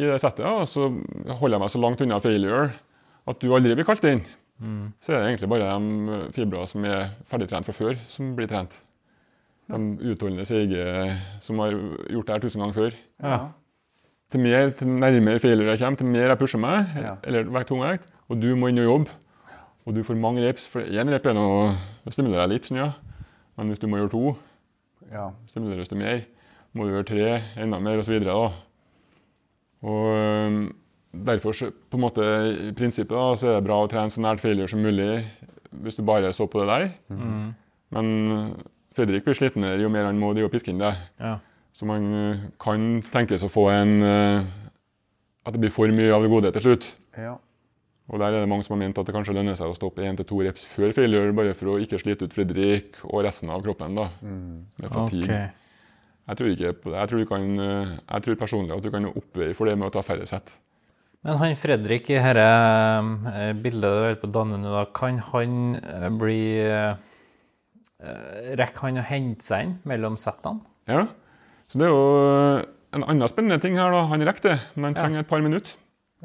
i 0.00 0.06
det 0.08 0.20
settet 0.22 0.44
ja, 0.46 0.64
så 0.66 0.88
holder 0.88 1.56
jeg 1.56 1.62
meg 1.62 1.72
så 1.72 1.80
langt 1.80 2.00
unna 2.02 2.18
failure 2.24 2.70
at 3.28 3.42
du 3.42 3.50
aldri 3.54 3.76
blir 3.76 3.86
kalt 3.86 4.04
inn, 4.08 4.22
så 5.00 5.12
er 5.12 5.20
det 5.20 5.26
egentlig 5.28 5.50
bare 5.52 5.68
de 5.76 6.20
fibrene 6.34 6.68
som 6.68 6.84
er 6.88 7.12
ferdigtrent 7.28 7.68
fra 7.68 7.74
før, 7.76 8.00
som 8.12 8.32
blir 8.36 8.48
trent. 8.50 8.74
De 9.70 10.10
utholdende 10.12 10.44
seige 10.48 10.84
som 11.40 11.58
har 11.62 11.70
gjort 12.10 12.26
det 12.26 12.34
her 12.34 12.42
tusen 12.42 12.62
ganger 12.62 12.74
før. 12.74 12.96
Ja. 13.22 13.38
Til 14.30 14.40
mer, 14.44 14.70
til 14.78 14.86
nærmere 14.88 15.42
failure 15.42 15.72
jeg 15.74 15.78
kommer, 15.82 15.98
til 15.98 16.06
mer 16.06 16.28
jeg 16.28 16.38
pusher 16.38 16.58
meg, 16.62 16.86
Ja. 16.96 17.16
eller 17.24 17.44
vekt 17.50 17.68
tungvekt, 17.68 18.06
og 18.28 18.40
du 18.40 18.54
må 18.56 18.68
inn 18.70 18.78
og 18.78 18.84
jobbe, 18.84 19.10
og 19.86 19.94
du 19.94 20.02
får 20.06 20.16
mange 20.20 20.42
reps, 20.46 20.66
for 20.70 20.80
én 20.82 21.10
rep 21.10 21.26
er 21.26 21.34
noe, 21.34 21.76
det 22.04 22.12
stimulerer 22.14 22.46
deg 22.46 22.54
litt, 22.54 22.68
sånn, 22.68 22.78
ja. 22.78 22.92
men 23.56 23.68
hvis 23.68 23.80
du 23.82 23.88
må 23.90 23.98
gjøre 23.98 24.10
to, 24.10 24.36
ja. 25.10 25.30
stimuleres 25.50 25.88
du 25.88 25.96
mer, 25.96 26.22
må 26.74 26.84
du 26.86 26.92
gjøre 26.94 27.08
tre, 27.10 27.42
enda 27.58 27.80
mer, 27.82 28.02
da. 28.24 28.52
Og 29.82 30.70
derfor, 31.12 31.72
på 31.90 31.98
en 31.98 32.04
måte, 32.04 32.26
i 32.68 32.72
prinsippet 32.76 33.16
da, 33.16 33.34
så 33.34 33.48
er 33.48 33.56
det 33.58 33.66
bra 33.66 33.80
å 33.82 33.88
trene 33.90 34.10
så 34.12 34.22
nært 34.22 34.42
failure 34.42 34.68
som 34.68 34.82
mulig, 34.84 35.24
hvis 35.82 35.96
du 35.98 36.02
bare 36.06 36.32
så 36.32 36.46
på 36.50 36.60
det 36.62 36.68
der. 36.68 36.90
Mm. 37.08 37.54
Men 37.90 38.06
Fredrik 38.94 39.26
blir 39.26 39.38
slitnere 39.38 39.78
jo 39.82 39.90
mer 39.92 40.08
han 40.08 40.18
må 40.18 40.32
drive 40.34 40.50
og 40.50 40.54
piske 40.54 40.72
inn 40.72 40.82
det. 40.82 40.94
Ja. 41.20 41.36
Så 41.76 41.86
man 41.86 42.08
øh, 42.14 42.48
kan 42.60 42.88
tenkes 43.12 43.44
å 43.46 43.50
få 43.52 43.68
en 43.70 44.02
øh, 44.02 44.48
At 45.46 45.54
det 45.54 45.60
blir 45.62 45.72
for 45.72 45.88
mye 45.94 46.10
av 46.12 46.24
det 46.24 46.32
gode 46.32 46.50
til 46.56 46.66
slutt. 46.66 46.90
ja. 47.16 47.36
Og 48.10 48.18
der 48.18 48.34
er 48.34 48.42
det 48.42 48.48
mange 48.50 48.64
som 48.66 48.74
har 48.74 48.80
ment 48.82 48.98
at 48.98 49.06
det 49.06 49.12
kanskje 49.14 49.36
lønner 49.36 49.54
seg 49.54 49.70
å 49.70 49.74
stoppe 49.76 50.02
én 50.02 50.16
til 50.18 50.26
to 50.26 50.40
reps 50.42 50.64
før 50.66 50.90
failure, 50.90 51.30
bare 51.30 51.52
for 51.54 51.70
å 51.70 51.76
ikke 51.78 52.00
slite 52.02 52.26
ut 52.26 52.32
Fredrik 52.34 52.98
og 53.06 53.22
resten 53.22 53.52
av 53.54 53.62
kroppen. 53.62 53.94
da, 53.94 54.08
med 54.26 54.88
fatigue. 54.90 55.28
Okay. 55.30 55.46
Jeg 56.26 56.40
tror 56.40 56.50
ikke 56.50 56.72
på 56.72 56.90
det. 56.90 56.96
Jeg 56.98 57.08
tror, 57.12 57.22
du 57.22 57.28
kan, 57.30 57.46
øh, 57.60 57.94
jeg 58.10 58.22
tror 58.24 58.40
personlig 58.40 58.74
at 58.74 58.82
du 58.82 58.90
kan 58.90 59.06
oppveie 59.06 59.54
for 59.54 59.70
det 59.70 59.76
med 59.78 59.86
å 59.86 59.94
ta 59.94 60.02
færre 60.02 60.26
sett. 60.26 60.50
Men 61.26 61.36
han 61.36 61.56
Fredrik 61.58 62.10
i 62.10 62.16
dette 62.16 62.44
eh, 63.30 63.52
bildet 63.52 63.82
du 63.84 63.98
holder 64.00 64.20
på 64.22 64.28
å 64.30 64.34
danne 64.38 64.60
nå, 64.62 64.74
kan 64.96 65.18
han 65.30 65.56
eh, 65.76 66.06
bli 66.16 66.40
eh, 66.64 66.94
eh, 66.94 66.94
Rekker 68.00 68.86
han 68.86 69.00
å 69.02 69.04
hente 69.04 69.44
seg 69.44 69.66
inn 69.66 69.74
mellom 69.88 70.16
settene? 70.20 70.62
Ja, 70.88 71.06
så 71.68 71.78
det 71.78 71.86
er 71.86 71.92
jo 71.92 72.04
en 72.96 73.04
annen 73.04 73.28
spennende 73.30 73.60
ting 73.62 73.76
her, 73.78 73.92
da. 73.94 74.06
Han 74.10 74.24
rekker 74.26 74.48
det, 74.48 74.56
men 74.74 74.88
han 74.90 74.94
Ja. 74.96 75.02
trenger 75.04 75.20
et 75.20 75.28
par 75.28 75.40
minutter. 75.44 75.76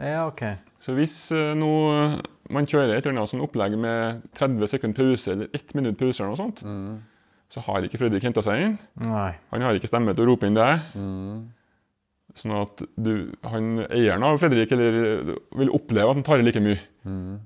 Ja, 0.02 0.28
OK. 0.28 0.42
Så 0.80 0.94
hvis 0.96 1.32
eh, 1.32 1.54
nå 1.56 1.70
man 2.50 2.66
kjører 2.66 2.96
et 2.98 3.06
eller 3.06 3.18
annet 3.20 3.30
sånn 3.32 3.44
opplegg 3.46 3.76
med 3.78 4.24
30 4.38 4.68
sekunder 4.68 4.96
pause 4.98 5.32
eller 5.34 5.48
1 5.54 5.76
minutt 5.76 5.98
pause, 5.98 6.20
eller 6.22 6.34
noe 6.36 6.42
sånt, 6.42 6.64
så 7.50 7.62
har 7.68 7.82
ikke 7.86 7.98
Fredrik 8.02 8.24
henta 8.24 8.42
seg 8.46 8.60
inn. 8.62 8.78
Nei. 9.06 9.36
Han 9.52 9.62
har 9.62 9.74
ikke 9.78 9.88
stemme 9.90 10.14
til 10.16 10.26
å 10.26 10.28
rope 10.32 10.46
inn 10.50 10.58
deg. 10.58 10.82
Sånn 12.36 12.52
at 12.58 12.82
du, 13.00 13.32
han, 13.48 13.86
eieren 13.86 14.24
av 14.28 14.38
Fredrik 14.42 14.72
eller, 14.76 15.36
vil 15.56 15.70
oppleve 15.72 16.10
at 16.10 16.18
han 16.20 16.26
tar 16.28 16.42
i 16.42 16.46
like 16.48 16.60
mye. 16.64 16.80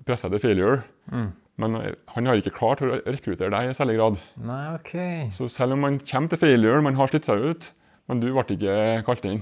Presser 0.07 0.31
til 0.33 0.39
failure. 0.41 0.79
Mm. 1.11 1.27
Men 1.59 1.75
eh, 1.81 1.93
han 2.15 2.29
har 2.29 2.39
ikke 2.39 2.53
klart 2.55 2.81
å 2.85 2.89
rekruttere 3.03 3.51
deg 3.51 3.69
i 3.69 3.75
særlig 3.75 3.97
grad. 3.99 4.19
Nei, 4.47 4.61
OK. 4.77 4.93
Så 5.35 5.49
selv 5.51 5.75
om 5.75 5.81
man 5.83 5.99
kommer 5.99 6.31
til 6.31 6.39
failure, 6.45 6.81
man 6.85 6.95
har 6.99 7.11
slitt 7.11 7.27
seg 7.27 7.43
ut, 7.43 7.69
men 8.09 8.21
du 8.23 8.29
ble 8.31 8.45
ikke 8.55 8.77
kalt 9.07 9.25
inn. 9.27 9.41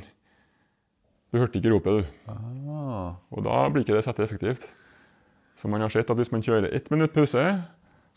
Du 1.32 1.38
hørte 1.42 1.60
ikke 1.60 1.74
ropet, 1.76 2.02
du. 2.02 2.32
Ah. 2.32 3.14
Og 3.36 3.44
da 3.46 3.60
blir 3.70 3.84
ikke 3.86 3.98
det 3.98 4.06
settet 4.08 4.26
effektivt. 4.26 4.66
Så 5.58 5.70
man 5.70 5.82
har 5.84 5.92
sett 5.94 6.10
at 6.10 6.18
hvis 6.20 6.32
man 6.34 6.44
kjører 6.46 6.70
ett 6.74 6.90
minutt 6.94 7.14
pause, 7.16 7.44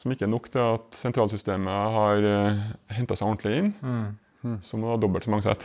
som 0.01 0.13
ikke 0.15 0.25
er 0.29 0.33
nok 0.33 0.47
til 0.53 0.63
at 0.63 0.97
sentralsystemet 0.97 1.95
har 1.97 2.25
uh, 2.25 2.61
henta 2.97 3.17
seg 3.19 3.29
ordentlig 3.29 3.57
inn, 3.63 3.73
Mm. 4.41 4.55
så 4.65 4.79
må 4.81 4.87
du 4.89 4.93
ha 4.95 5.01
dobbelt 5.03 5.27
så 5.27 5.33
mange 5.35 5.45
sett 5.45 5.65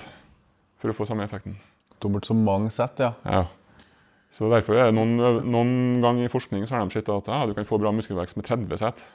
for 0.81 0.91
å 0.91 0.95
få 0.97 1.05
samme 1.07 1.23
effekten. 1.23 1.53
Dobbelt 2.03 2.25
så 2.27 2.35
mange 2.35 2.67
sett, 2.75 2.99
ja. 2.99 3.13
Ja. 3.23 3.45
Så 4.33 4.49
derfor 4.51 4.75
er 4.75 4.89
det 4.89 4.95
noen, 4.97 5.15
noen 5.47 6.01
ganger 6.03 6.25
i 6.27 6.31
forskning 6.31 6.65
så 6.67 6.75
har 6.75 6.85
de 6.87 6.95
sett 6.97 7.09
at 7.13 7.27
ja, 7.31 7.45
du 7.47 7.53
kan 7.55 7.67
få 7.67 7.77
bra 7.79 7.91
muskelvekst 7.95 8.35
med 8.39 8.45
30 8.49 8.77
sett. 8.81 9.05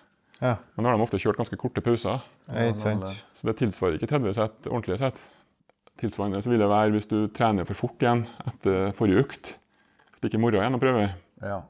Ja. 0.41 0.55
Men 0.77 0.85
da 0.87 0.91
har 0.93 0.97
de 0.97 1.05
ofte 1.05 1.19
kjørt 1.21 1.37
ganske 1.37 1.59
korte 1.61 1.83
pauser. 1.85 2.23
Ja. 2.49 2.71
Så 3.37 3.47
det 3.51 3.59
tilsvarer 3.61 3.99
ikke 3.99 4.09
30 4.09 4.33
sett, 4.39 4.71
ordentlige 4.71 4.97
sett. 5.03 5.19
Tilsvarende 6.01 6.41
så 6.41 6.49
vil 6.55 6.63
det 6.63 6.71
være 6.71 6.95
hvis 6.95 7.11
du 7.11 7.19
trener 7.37 7.67
for 7.69 7.77
fort 7.77 8.01
igjen 8.01 8.23
etter 8.49 8.95
forrige 8.97 9.21
økt. 9.27 9.51
Stikker 10.17 10.39
i 10.39 10.43
morgen 10.47 10.63
igjen 10.63 10.79
og 10.79 10.83
prøver. 10.87 11.13
ja. 11.45 11.61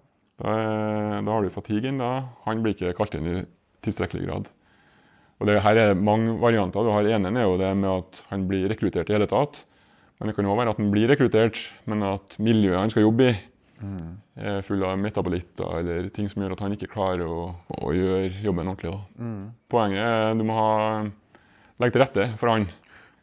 Da, 0.40 0.52
er- 0.56 1.18
da 1.26 1.32
har 1.35 1.42
du 1.44 1.50
fatigue 1.52 1.90
inn. 1.90 1.99
Da. 2.00 2.12
Han 2.47 2.62
blir 2.64 2.73
ikke 2.73 2.94
kalt 2.97 3.12
inn 3.18 3.26
i 3.28 3.40
tilstrekkelig 3.85 4.23
grad. 4.28 4.47
Og 5.40 5.49
det 5.50 5.59
her 5.64 5.76
er 5.76 5.94
mange 5.99 6.38
varianter. 6.40 6.80
Du 6.87 6.88
har 6.94 7.04
ene 7.04 7.28
er 7.35 7.44
jo 7.44 7.59
det 7.61 7.75
med 7.76 7.90
at 7.90 8.23
han 8.30 8.47
blir 8.49 8.68
rekruttert 8.73 9.11
i 9.11 9.16
hele 9.18 9.26
tatt. 9.28 9.64
Men 10.21 10.29
det 10.29 10.37
kan 10.37 10.49
òg 10.53 10.59
være 10.61 10.75
at 10.75 10.81
han 10.83 10.91
blir 10.93 11.09
rekruttert, 11.09 11.57
men 11.89 12.03
at 12.05 12.35
miljøet 12.39 12.77
han 12.77 12.93
skal 12.93 13.07
jobbe 13.07 13.31
i, 13.31 13.37
er 14.37 14.61
full 14.67 14.83
av 14.85 14.99
metabolitter 15.00 15.79
eller 15.79 16.11
ting 16.12 16.27
som 16.29 16.43
gjør 16.45 16.53
at 16.53 16.61
han 16.67 16.75
ikke 16.77 16.91
klarer 16.93 17.25
å, 17.25 17.47
å 17.81 17.93
gjøre 17.97 18.43
jobben 18.45 18.69
ordentlig. 18.69 18.93
Da. 18.93 19.31
Poenget 19.73 20.05
er 20.05 20.37
du 20.37 20.45
må 20.45 20.59
ha, 20.59 20.75
legge 21.81 21.97
til 21.97 22.05
rette 22.05 22.27
for 22.41 22.53
han. 22.53 22.67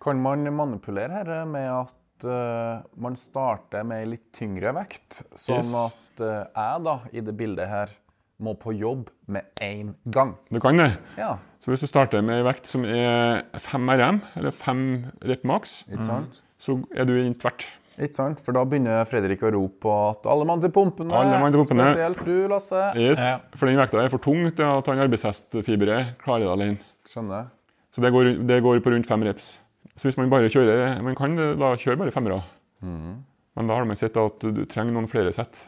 Kan 0.02 0.24
man 0.24 0.50
manipulere 0.58 1.22
her 1.22 1.46
med 1.50 1.68
at 1.70 2.26
uh, 2.26 2.82
man 2.98 3.18
starter 3.20 3.86
med 3.86 4.10
litt 4.16 4.26
tyngre 4.34 4.74
vekt, 4.80 5.22
sånn 5.38 5.62
Yes. 5.62 5.94
at 5.94 6.26
uh, 6.26 6.50
jeg 6.50 6.84
da, 6.90 6.98
i 7.14 7.22
det 7.30 7.38
bildet 7.38 7.70
her, 7.70 7.94
må 8.42 8.54
på 8.58 8.74
jobb 8.78 9.08
med 9.34 9.46
én 9.66 9.94
gang? 10.14 10.36
Du 10.54 10.60
kan 10.62 10.78
det. 10.78 10.92
Ja, 11.18 11.38
Så 11.62 11.72
hvis 11.74 11.82
du 11.86 11.90
starter 11.90 12.22
med 12.26 12.42
en 12.42 12.46
vekt 12.46 12.70
som 12.70 12.84
er 12.86 13.46
5 13.62 13.90
RM, 13.98 14.20
eller 14.38 14.54
5 14.54 14.84
rep 15.30 15.46
maks, 15.50 15.80
sant? 16.06 16.42
Så 16.58 16.78
er 16.96 17.06
du 17.06 17.14
inn 17.20 17.36
tvert. 17.38 17.66
Ikke 17.98 18.14
sant? 18.14 18.42
For 18.46 18.54
da 18.54 18.62
begynner 18.70 19.06
Fredrik 19.10 19.42
å 19.42 19.50
rope 19.56 19.80
på 19.82 19.94
at 20.12 20.28
alle 20.30 20.46
mann 20.46 20.62
til 20.62 20.70
pumpene, 20.74 21.14
Alle 21.18 21.40
mann 21.42 21.54
til 21.54 21.64
pumpene. 21.64 21.88
spesielt 21.90 22.20
du, 22.26 22.48
Lasse. 22.52 22.82
Yes. 22.96 23.22
Ja. 23.26 23.40
For 23.58 23.66
den 23.70 23.80
vekta 23.80 24.04
er 24.04 24.12
for 24.14 24.22
tung 24.22 24.44
til 24.54 24.66
at 24.68 24.86
han 24.92 25.02
arbeidshestfiberet 25.02 26.18
klarer 26.22 26.46
det 26.46 26.52
alene. 26.54 26.78
Skjønner. 27.10 27.48
Så 27.96 28.04
det 28.06 28.12
går, 28.14 28.30
det 28.46 28.60
går 28.62 28.84
på 28.86 28.94
rundt 28.94 29.10
fem 29.10 29.26
reps. 29.26 29.58
Så 29.98 30.06
hvis 30.06 30.18
man 30.20 30.30
bare 30.30 30.46
kjører 30.54 31.02
Man 31.02 31.16
kan 31.18 31.34
da 31.36 31.72
kjøre 31.74 31.98
bare 31.98 32.14
femmere. 32.14 32.44
Men 32.84 33.66
da 33.72 33.74
har 33.74 33.86
man 33.90 33.98
sett 33.98 34.18
at 34.22 34.46
du 34.46 34.62
trenger 34.70 34.94
noen 34.94 35.10
flere 35.10 35.34
sett. 35.34 35.66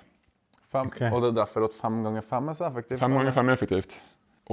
Fem. 0.69 0.85
Okay. 0.85 1.09
Og 1.09 1.23
det 1.23 1.31
er 1.31 1.39
derfor 1.41 1.65
at 1.65 1.73
fem 1.73 2.03
ganger 2.05 2.21
fem 2.21 2.49
er 2.51 2.53
så 2.53 2.67
effektivt. 2.69 2.99
Fem 3.01 3.15
ganger 3.17 3.33
fem 3.33 3.49
er 3.49 3.57
effektivt. 3.57 3.97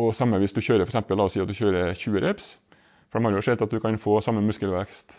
Og 0.01 0.15
samme 0.17 0.41
hvis 0.41 0.57
du 0.57 0.63
kjører 0.65 0.87
for 0.89 0.95
eksempel, 0.95 1.19
la 1.21 1.27
oss 1.29 1.37
si 1.37 1.43
at 1.45 1.49
du 1.49 1.53
kjører 1.57 1.93
20 1.93 2.25
reps. 2.25 2.55
For 3.13 3.21
de 3.21 3.29
har 3.29 3.37
jo 3.37 3.45
sett 3.45 3.61
at 3.61 3.69
du 3.71 3.81
kan 3.85 4.01
få 4.01 4.17
samme 4.25 4.41
muskelvekst 4.49 5.13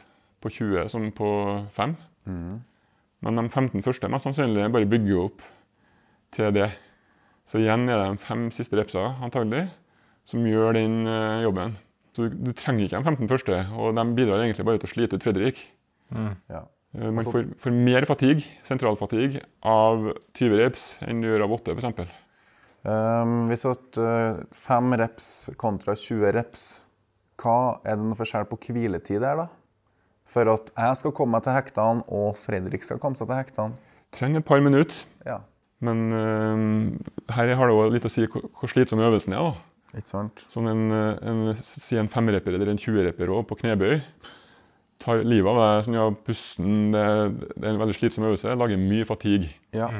på 0.44 0.51
20 0.53 0.88
som 0.91 1.08
på 1.15 1.29
5. 1.75 1.96
Men 2.27 3.39
de 3.41 3.48
15 3.50 3.82
første 3.86 4.10
mest 4.13 4.27
sannsynlig 4.27 4.67
bare 4.74 4.89
bygger 4.89 5.24
opp 5.25 5.41
til 6.36 6.51
det. 6.53 6.70
Så 7.48 7.62
igjen 7.63 7.88
er 7.89 8.01
det 8.03 8.08
de 8.12 8.22
fem 8.25 8.48
siste 8.53 8.77
repsa 8.77 9.06
antagelig 9.24 9.65
som 10.27 10.44
gjør 10.46 10.75
den 10.75 11.08
eh, 11.08 11.44
jobben. 11.46 11.77
Så 12.13 12.27
du, 12.27 12.36
du 12.50 12.51
trenger 12.58 12.86
ikke 12.88 13.00
de 13.00 13.08
15 13.13 13.29
første, 13.32 13.60
og 13.77 13.94
de 13.96 14.03
bidrar 14.17 14.41
egentlig 14.44 14.65
bare 14.67 14.82
til 14.82 14.89
å 14.89 14.91
slite 14.91 15.15
ut 15.20 15.24
Fredrik. 15.24 15.62
Ja. 16.12 16.65
Eh, 16.94 17.08
Man 17.08 17.22
Altså- 17.24 17.32
får, 17.32 17.48
får 17.63 17.72
mer 17.77 18.06
fatigue, 18.10 18.44
sentralfatigue, 18.67 19.41
av 19.63 20.10
20 20.36 20.58
reps 20.60 20.88
enn 21.08 21.22
du 21.24 21.29
gjør 21.29 21.46
av 21.48 21.56
8 21.62 21.77
f.eks. 21.77 22.10
Um, 22.88 23.48
hvis 23.50 23.65
at 23.67 23.98
eh, 24.00 24.44
fem 24.56 24.94
reps 25.00 25.50
kontra 25.60 25.96
20 25.98 26.32
reps, 26.36 26.67
hva 27.41 27.79
er 27.86 27.96
det 27.98 28.06
noe 28.06 28.17
forskjell 28.20 28.46
på 28.51 28.60
hviletid 28.67 29.24
der, 29.24 29.41
da? 29.46 29.48
For 30.27 30.50
at 30.51 30.72
jeg 30.75 31.00
skal 31.00 31.13
komme 31.15 31.38
meg 31.38 31.46
til 31.46 31.55
hektene, 31.55 32.03
og 32.12 32.34
Fredrik 32.39 32.84
skal 32.84 33.00
komme 33.03 33.19
seg 33.19 33.29
til 33.29 33.39
hektene. 33.39 33.77
Trenger 34.15 34.43
et 34.43 34.48
par 34.48 34.63
minutter, 34.63 35.05
Ja, 35.27 35.41
men 35.84 36.07
uh, 36.10 37.34
her 37.36 37.53
har 37.53 37.69
det 37.69 37.75
jo 37.75 37.89
litt 37.93 38.07
å 38.07 38.12
si 38.12 38.25
hvor, 38.25 38.48
hvor 38.57 38.72
slitsom 38.72 39.03
øvelsen 39.03 39.36
er. 39.38 39.51
da. 39.51 40.00
ikke 40.00 40.13
sant? 40.13 40.41
Som 40.50 40.69
en, 40.72 40.88
eh, 40.89 41.19
en, 41.29 41.43
si 41.60 42.00
en 42.00 42.10
femreper 42.10 42.55
eller 42.55 42.72
en 42.72 42.81
20-repper 42.81 43.29
på 43.50 43.60
knebøy. 43.62 44.00
Tar 45.03 45.22
livet 45.22 45.51
av 45.51 45.60
deg, 45.62 45.84
sånn, 45.86 46.00
ja, 46.00 46.07
pusten 46.25 46.79
det, 46.96 47.03
det 47.53 47.62
er 47.62 47.75
en 47.75 47.84
veldig 47.84 47.98
slitsom 48.00 48.25
øvelse. 48.25 48.55
Lager 48.57 48.81
mye 48.81 49.05
fatigue. 49.05 49.51
Ja. 49.75 49.91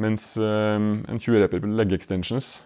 Mens 0.00 0.30
uh, 0.40 0.78
en 0.78 1.20
20-repper 1.20 1.60
på 1.60 1.74
leg 1.76 1.92
extensions 1.98 2.62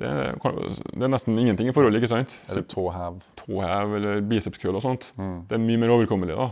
det 0.00 0.08
det 0.40 1.04
er 1.06 1.12
nesten 1.12 1.38
ingenting 1.38 1.68
i 1.70 1.74
forholdet. 1.76 2.00
ikke 2.02 2.10
sant? 2.14 2.34
Eller 2.50 2.64
tåhev. 2.68 3.20
Tåhev 3.40 3.94
eller 4.00 4.20
bicepskøl 4.26 4.74
og 4.78 4.82
sånt. 4.84 5.12
Mm. 5.20 5.46
Det 5.48 5.56
er 5.58 5.62
mye 5.64 5.80
mer 5.84 5.92
overkommelig. 5.94 6.36
da. 6.36 6.50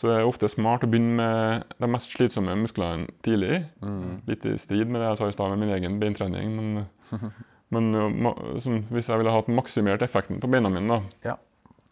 Så 0.00 0.08
det 0.08 0.16
er 0.20 0.28
ofte 0.28 0.48
smart 0.48 0.84
å 0.86 0.88
begynne 0.88 1.16
med 1.18 1.64
de 1.82 1.88
mest 1.92 2.12
slitsomme 2.14 2.54
musklene 2.56 3.08
tidlig. 3.26 3.64
Mm. 3.84 4.20
Litt 4.30 4.46
i 4.48 4.54
strid 4.56 4.88
med 4.88 5.02
det 5.02 5.10
jeg 5.10 5.18
sa 5.20 5.28
i 5.28 5.34
stad 5.36 5.50
med 5.52 5.60
min 5.64 5.74
egen 5.76 5.98
beintrening. 6.00 6.54
Men, 6.56 6.86
men 7.74 7.90
som, 7.92 8.60
sånn, 8.64 8.78
hvis 8.94 9.10
jeg 9.12 9.20
ville 9.20 9.34
hatt 9.34 9.50
maksimert 9.52 10.02
effekten 10.06 10.40
på 10.40 10.48
beina 10.50 10.70
mine, 10.72 10.88
da, 10.88 11.00
Ja. 11.32 11.36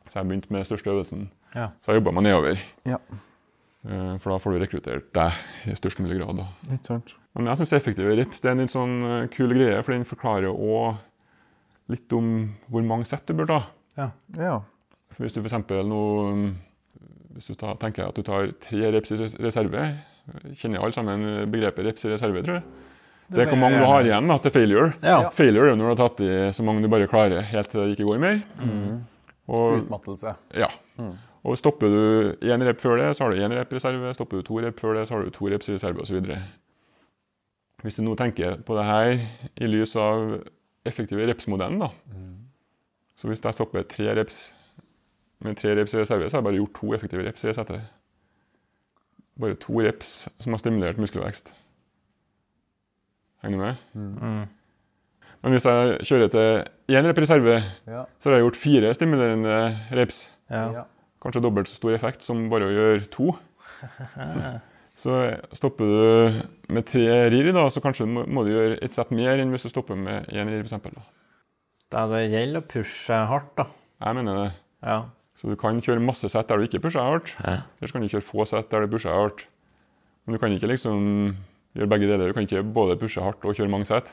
så 0.08 0.20
jeg 0.22 0.30
begynt 0.30 0.50
med 0.50 0.62
den 0.62 0.68
største 0.70 0.92
øvelsen. 0.94 1.26
Ja. 1.54 1.70
Så 1.84 1.92
jeg 1.92 2.00
jobba 2.00 2.14
meg 2.16 2.28
nedover. 2.30 2.62
Ja. 2.88 2.96
Eh, 3.88 4.14
For 4.20 4.30
da 4.34 4.38
får 4.42 4.52
du 4.54 4.58
rekruttert 4.64 5.06
deg 5.16 5.70
i 5.72 5.76
størst 5.78 6.00
mulig 6.04 6.18
grad. 6.20 6.36
da. 6.36 6.46
Men 7.38 7.46
jeg 7.52 7.60
syns 7.62 7.72
effektive 7.78 8.16
rips 8.18 8.40
det 8.42 8.50
er 8.50 8.56
en 8.56 8.62
litt 8.64 8.72
sånn 8.74 8.96
eh, 9.08 9.26
kul 9.32 9.52
greie, 9.54 9.78
for 9.82 9.94
den 9.94 10.04
forklarer 10.08 10.50
òg 10.52 10.98
litt 11.88 12.12
om 12.12 12.32
hvor 12.68 12.84
mange 12.84 13.06
sett 13.08 13.24
du 13.26 13.32
bør 13.38 13.48
ta. 13.48 13.60
Ja. 13.96 14.10
Ja. 14.36 14.58
For 15.14 15.24
Hvis 15.24 15.32
du 15.36 15.40
f.eks. 15.40 15.56
nå 15.88 16.02
mm, 16.34 16.48
hvis 17.38 17.48
du 17.48 17.54
tar, 17.54 17.78
tenker 17.80 18.08
at 18.10 18.18
du 18.18 18.22
tar 18.26 18.50
tre 18.60 18.90
reps 18.92 19.12
i 19.14 19.18
reserve 19.44 19.88
Kjenner 20.58 20.82
alle 20.84 20.92
sammen 20.92 21.22
begrepet 21.48 21.86
reps 21.86 22.04
i 22.04 22.10
reserve, 22.12 22.42
tror 22.44 22.58
jeg? 22.58 22.64
Det 23.32 23.40
er 23.44 23.48
hvor 23.48 23.60
mange 23.60 23.78
du 23.80 23.84
har 23.88 24.04
igjen 24.04 24.28
da, 24.28 24.36
til 24.44 24.52
failure. 24.52 24.90
Ja. 25.00 25.30
Failure 25.32 25.70
er 25.72 25.76
når 25.78 25.86
du 25.88 25.92
har 25.94 26.00
tatt 26.02 26.20
i 26.24 26.28
så 26.56 26.64
mange 26.64 26.82
du 26.84 26.88
bare 26.92 27.08
klarer 27.08 27.46
helt 27.48 27.70
til 27.72 27.80
det 27.80 27.94
ikke 27.94 28.06
går 28.10 28.20
mer. 28.20 28.42
Og, 29.48 29.78
Utmattelse. 29.80 30.34
ja. 30.52 30.68
Og 31.44 31.58
stopper 31.58 31.88
du 31.92 32.00
én 32.42 32.64
rep 32.66 32.80
før 32.82 32.96
det, 32.98 33.16
så 33.16 33.24
har 33.24 33.30
du 33.34 33.40
én 33.40 33.54
rep 33.54 33.72
reserve. 33.72 34.14
Stopper 34.14 34.36
du 34.40 34.42
to 34.42 34.58
rep 34.60 34.80
før 34.80 34.94
det, 34.98 35.06
så 35.08 35.14
har 35.16 35.24
du 35.24 35.30
to 35.30 35.48
reps 35.48 35.68
i 35.68 35.74
reserve 35.76 36.02
osv. 36.02 36.18
Hvis 37.82 37.94
du 37.94 38.02
nå 38.02 38.16
tenker 38.18 38.56
på 38.66 38.74
det 38.76 38.84
her 38.84 39.20
i 39.56 39.66
lys 39.70 39.94
av 39.96 40.40
effektive 40.88 41.26
reps-modellen, 41.30 41.78
da. 41.78 41.88
Så 43.18 43.28
hvis 43.30 43.42
jeg 43.44 43.54
stopper 43.54 43.82
tre 43.86 44.10
reps 44.18 44.52
med 45.40 45.56
tre 45.56 45.76
reps 45.78 45.94
i 45.94 46.00
reserve, 46.02 46.26
så 46.28 46.36
har 46.36 46.42
jeg 46.42 46.48
bare 46.48 46.58
gjort 46.58 46.74
to 46.80 46.92
effektive 46.94 47.22
reps 47.26 47.44
i 47.44 47.48
det 47.48 47.54
settet. 47.54 47.86
Bare 49.38 49.54
to 49.62 49.78
reps 49.86 50.28
som 50.42 50.52
har 50.52 50.58
stimulert 50.58 50.98
muskelvekst. 50.98 51.52
Henger 53.42 53.58
du 53.58 53.64
med? 53.64 53.74
Mm. 53.94 54.46
Men 55.42 55.54
hvis 55.54 55.66
jeg 55.70 56.00
kjører 56.08 56.30
til 56.34 56.96
én 56.98 57.06
rep 57.06 57.18
i 57.18 57.22
reserve, 57.22 57.62
Ja. 57.86 58.04
så 58.18 58.30
har 58.30 58.36
jeg 58.36 58.42
gjort 58.48 58.56
fire 58.56 58.94
stimulerende 58.94 59.54
reps. 59.94 60.24
Ja. 60.50 60.82
Ja. 61.18 61.24
Kanskje 61.26 61.42
dobbelt 61.42 61.68
så 61.68 61.74
stor 61.80 61.94
effekt 61.96 62.22
som 62.22 62.46
bare 62.52 62.68
å 62.68 62.74
gjøre 62.74 63.08
to. 63.12 63.32
Så 64.98 65.14
stopper 65.54 65.86
du 65.86 66.72
med 66.74 66.86
tre 66.90 67.04
rir, 67.30 67.52
da, 67.54 67.68
så 67.70 67.78
kanskje 67.78 68.02
må, 68.10 68.24
må 68.26 68.42
du 68.42 68.50
gjøre 68.50 68.80
et 68.82 68.96
sett 68.96 69.12
mer 69.14 69.38
enn 69.38 69.52
hvis 69.54 69.62
du 69.68 69.70
stopper 69.70 69.94
med 69.94 70.26
én 70.34 70.50
rir. 70.50 70.64
f.eks. 70.66 70.74
da. 70.90 72.08
Det 72.10 72.24
gjelder 72.32 72.58
å 72.58 72.66
pushe 72.66 73.20
hardt, 73.30 73.52
da. 73.60 73.68
Jeg 74.02 74.18
mener 74.18 74.40
det. 74.40 74.48
Ja. 74.82 74.96
Så 75.38 75.52
du 75.52 75.54
kan 75.60 75.78
kjøre 75.78 76.02
masse 76.02 76.26
sett 76.32 76.50
der 76.50 76.58
du 76.58 76.66
ikke 76.66 76.82
pusher 76.88 77.06
hardt. 77.06 77.30
Ja. 77.38 77.60
Eller 77.78 77.92
så 77.92 77.94
kan 77.94 78.02
du 78.02 78.10
kjøre 78.10 78.26
få 78.26 78.48
sett 78.50 78.72
der 78.74 78.82
du 78.82 78.90
pusher 78.96 79.14
hardt. 79.14 79.46
Men 80.26 80.34
du 80.34 80.42
kan 80.42 80.56
ikke 80.56 80.72
liksom 80.72 80.98
gjøre 81.78 81.90
begge 81.94 82.10
deler. 82.10 82.32
Du 82.32 82.34
kan 82.34 82.48
ikke 82.50 82.66
både 82.66 82.98
pushe 82.98 83.22
hardt 83.22 83.46
og 83.46 83.54
kjøre 83.54 83.70
mange 83.70 83.86
sett. 83.86 84.10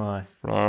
Nei. 0.00 0.22
For 0.40 0.48
da 0.56 0.62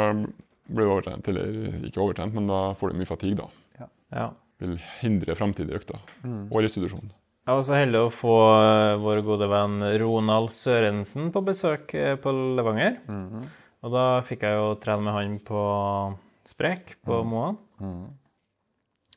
blir 0.68 0.90
du 0.90 0.92
overtrent. 0.92 1.32
Eller 1.32 1.88
ikke 1.88 2.04
overtrent, 2.04 2.36
men 2.36 2.52
da 2.52 2.66
får 2.76 2.92
du 2.92 3.00
mye 3.00 3.08
fatigue. 3.08 3.48
da. 3.48 3.88
Ja. 4.12 4.28
Vil 4.64 4.78
hindre 5.02 5.36
framtidige 5.36 5.82
økter 5.82 6.00
og 6.24 6.58
restitusjon. 6.64 7.12
Jeg 7.44 7.58
var 7.58 7.64
så 7.68 7.76
heldig 7.76 8.00
å 8.06 8.12
få 8.16 8.34
eh, 8.56 8.94
vår 9.04 9.20
gode 9.28 9.48
venn 9.52 9.82
Ronald 10.00 10.48
Sørensen 10.56 11.26
på 11.36 11.42
besøk 11.44 11.92
eh, 12.00 12.14
på 12.16 12.32
Levanger. 12.56 13.02
Og 13.84 13.92
da 13.92 14.04
fikk 14.24 14.46
jeg 14.48 14.56
jo 14.56 14.70
trene 14.80 15.04
med 15.04 15.18
han 15.18 15.34
på 15.44 15.64
sprek 16.48 16.94
på 17.04 17.18
Moan. 17.28 17.58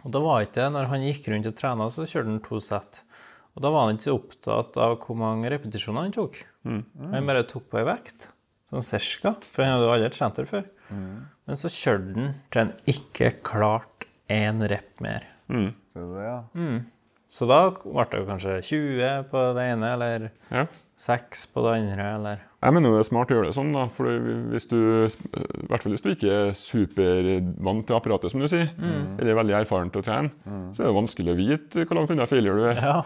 Og 0.06 0.10
da 0.14 0.22
var 0.22 0.42
ikke 0.42 0.58
det, 0.58 0.66
når 0.74 0.88
han 0.90 1.04
gikk 1.06 1.28
rundt 1.30 1.46
og 1.52 1.54
trena, 1.58 1.86
så 1.90 2.02
kjørte 2.06 2.32
han 2.32 2.42
to 2.42 2.58
sett. 2.62 3.00
Og 3.54 3.62
da 3.64 3.70
var 3.72 3.86
han 3.86 3.94
ikke 3.96 4.08
så 4.08 4.16
opptatt 4.18 4.76
av 4.82 4.96
hvor 5.04 5.16
mange 5.22 5.50
repetisjoner 5.54 6.08
han 6.08 6.14
tok. 6.18 6.40
Han 7.14 7.30
bare 7.30 7.46
tok 7.46 7.70
på 7.70 7.78
ei 7.80 7.86
vekt, 7.86 8.26
sånn 8.70 8.82
cirka, 8.86 9.36
for 9.46 9.62
han 9.64 9.76
hadde 9.76 9.86
jo 9.86 9.94
aldri 9.94 10.10
trent 10.18 10.36
der 10.42 10.50
før. 10.50 10.66
Men 11.46 11.58
så 11.62 11.70
kjørte 11.70 12.10
han 12.18 12.34
til 12.50 12.62
han 12.64 12.74
ikke 12.90 13.30
klarte 13.46 14.10
én 14.34 14.66
rep 14.66 14.98
mer. 15.02 15.30
Mm. 15.52 15.70
Så, 15.92 16.04
ja? 16.22 16.38
Så 17.36 17.46
da 17.50 17.60
ble 17.74 18.04
det 18.12 18.26
kanskje 18.28 18.58
20 18.64 19.24
på 19.30 19.46
det 19.56 19.64
ene, 19.72 19.92
eller 19.96 20.28
Ja. 20.50 20.66
6 20.96 21.46
på 21.52 21.60
det 21.66 21.72
andre, 21.76 22.04
eller 22.16 22.38
Jeg 22.62 22.72
mener 22.72 22.90
det 22.94 22.98
er 23.02 23.08
smart 23.10 23.30
å 23.30 23.36
gjøre 23.36 23.50
det 23.50 23.54
sånn, 23.54 23.72
da. 23.74 23.82
For 23.92 24.08
hvis 24.50 24.66
du, 24.70 24.78
i 25.06 25.66
hvert 25.68 25.82
fall 25.84 25.92
hvis 25.92 26.02
du 26.02 26.08
ikke 26.14 26.30
er 26.32 26.54
supervant 26.56 27.86
til 27.86 27.96
apparatet, 27.98 28.32
som 28.32 28.40
du 28.40 28.48
sier, 28.48 28.70
eller 28.80 29.30
er 29.30 29.38
veldig 29.38 29.56
erfaren 29.60 29.92
til 29.92 30.00
å 30.02 30.06
trene, 30.06 30.30
så 30.72 30.82
er 30.82 30.88
det 30.88 30.96
vanskelig 30.96 31.34
å 31.34 31.36
vite 31.38 31.84
hvor 31.86 32.00
langt 32.00 32.10
unna 32.14 32.26
failure 32.26 32.56
du 32.56 32.64
er. 32.70 32.80
Ja. 32.80 32.96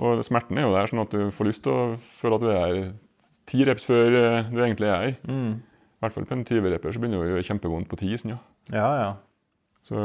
Og 0.00 0.24
smerten 0.26 0.58
er 0.58 0.66
jo 0.66 0.72
der, 0.74 0.88
sånn 0.90 1.04
at 1.04 1.12
du 1.14 1.28
får 1.30 1.50
lyst 1.50 1.62
til 1.66 1.72
å 1.76 1.84
føle 2.00 2.40
at 2.40 2.46
du 2.46 2.48
er 2.50 2.58
her 2.64 2.80
ti 3.46 3.64
reps 3.68 3.84
før 3.84 4.16
eh, 4.18 4.50
du 4.50 4.58
egentlig 4.64 4.88
er 4.88 4.96
her. 5.04 5.14
I 5.28 6.02
hvert 6.02 6.16
fall 6.16 6.26
på 6.28 6.34
en 6.38 6.44
20-reper 6.48 6.92
så 6.96 7.00
begynner 7.00 7.20
det 7.20 7.28
å 7.28 7.34
gjøre 7.34 7.48
kjempevondt 7.50 7.88
på 7.92 8.00
10. 8.00 8.18
Sånn, 8.22 8.34
ja. 8.34 8.40
Ja, 8.72 8.88
ja. 9.02 9.12
Så 9.84 10.00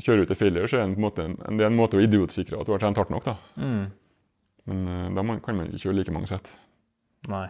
kjører 0.00 0.22
du 0.22 0.30
til 0.30 0.38
failure, 0.40 0.68
så 0.70 0.78
er 0.78 0.86
det 0.86 0.94
en, 0.94 1.00
måte 1.04 1.26
en, 1.26 1.34
det 1.58 1.66
er 1.66 1.68
en 1.68 1.76
måte 1.76 1.98
å 1.98 2.02
idiotsikre 2.04 2.56
at 2.60 2.68
du 2.68 2.72
har 2.72 2.80
trent 2.80 2.96
hardt 3.00 3.12
nok. 3.12 3.26
da. 3.26 3.34
Mm. 3.60 3.82
Men 4.70 4.86
eh, 4.88 5.10
da 5.18 5.24
man, 5.26 5.42
kan 5.44 5.58
man 5.58 5.68
ikke 5.68 5.90
kjøre 5.90 5.98
like 5.98 6.14
mange 6.14 6.30
sett. 6.30 6.54
Nei. 7.28 7.46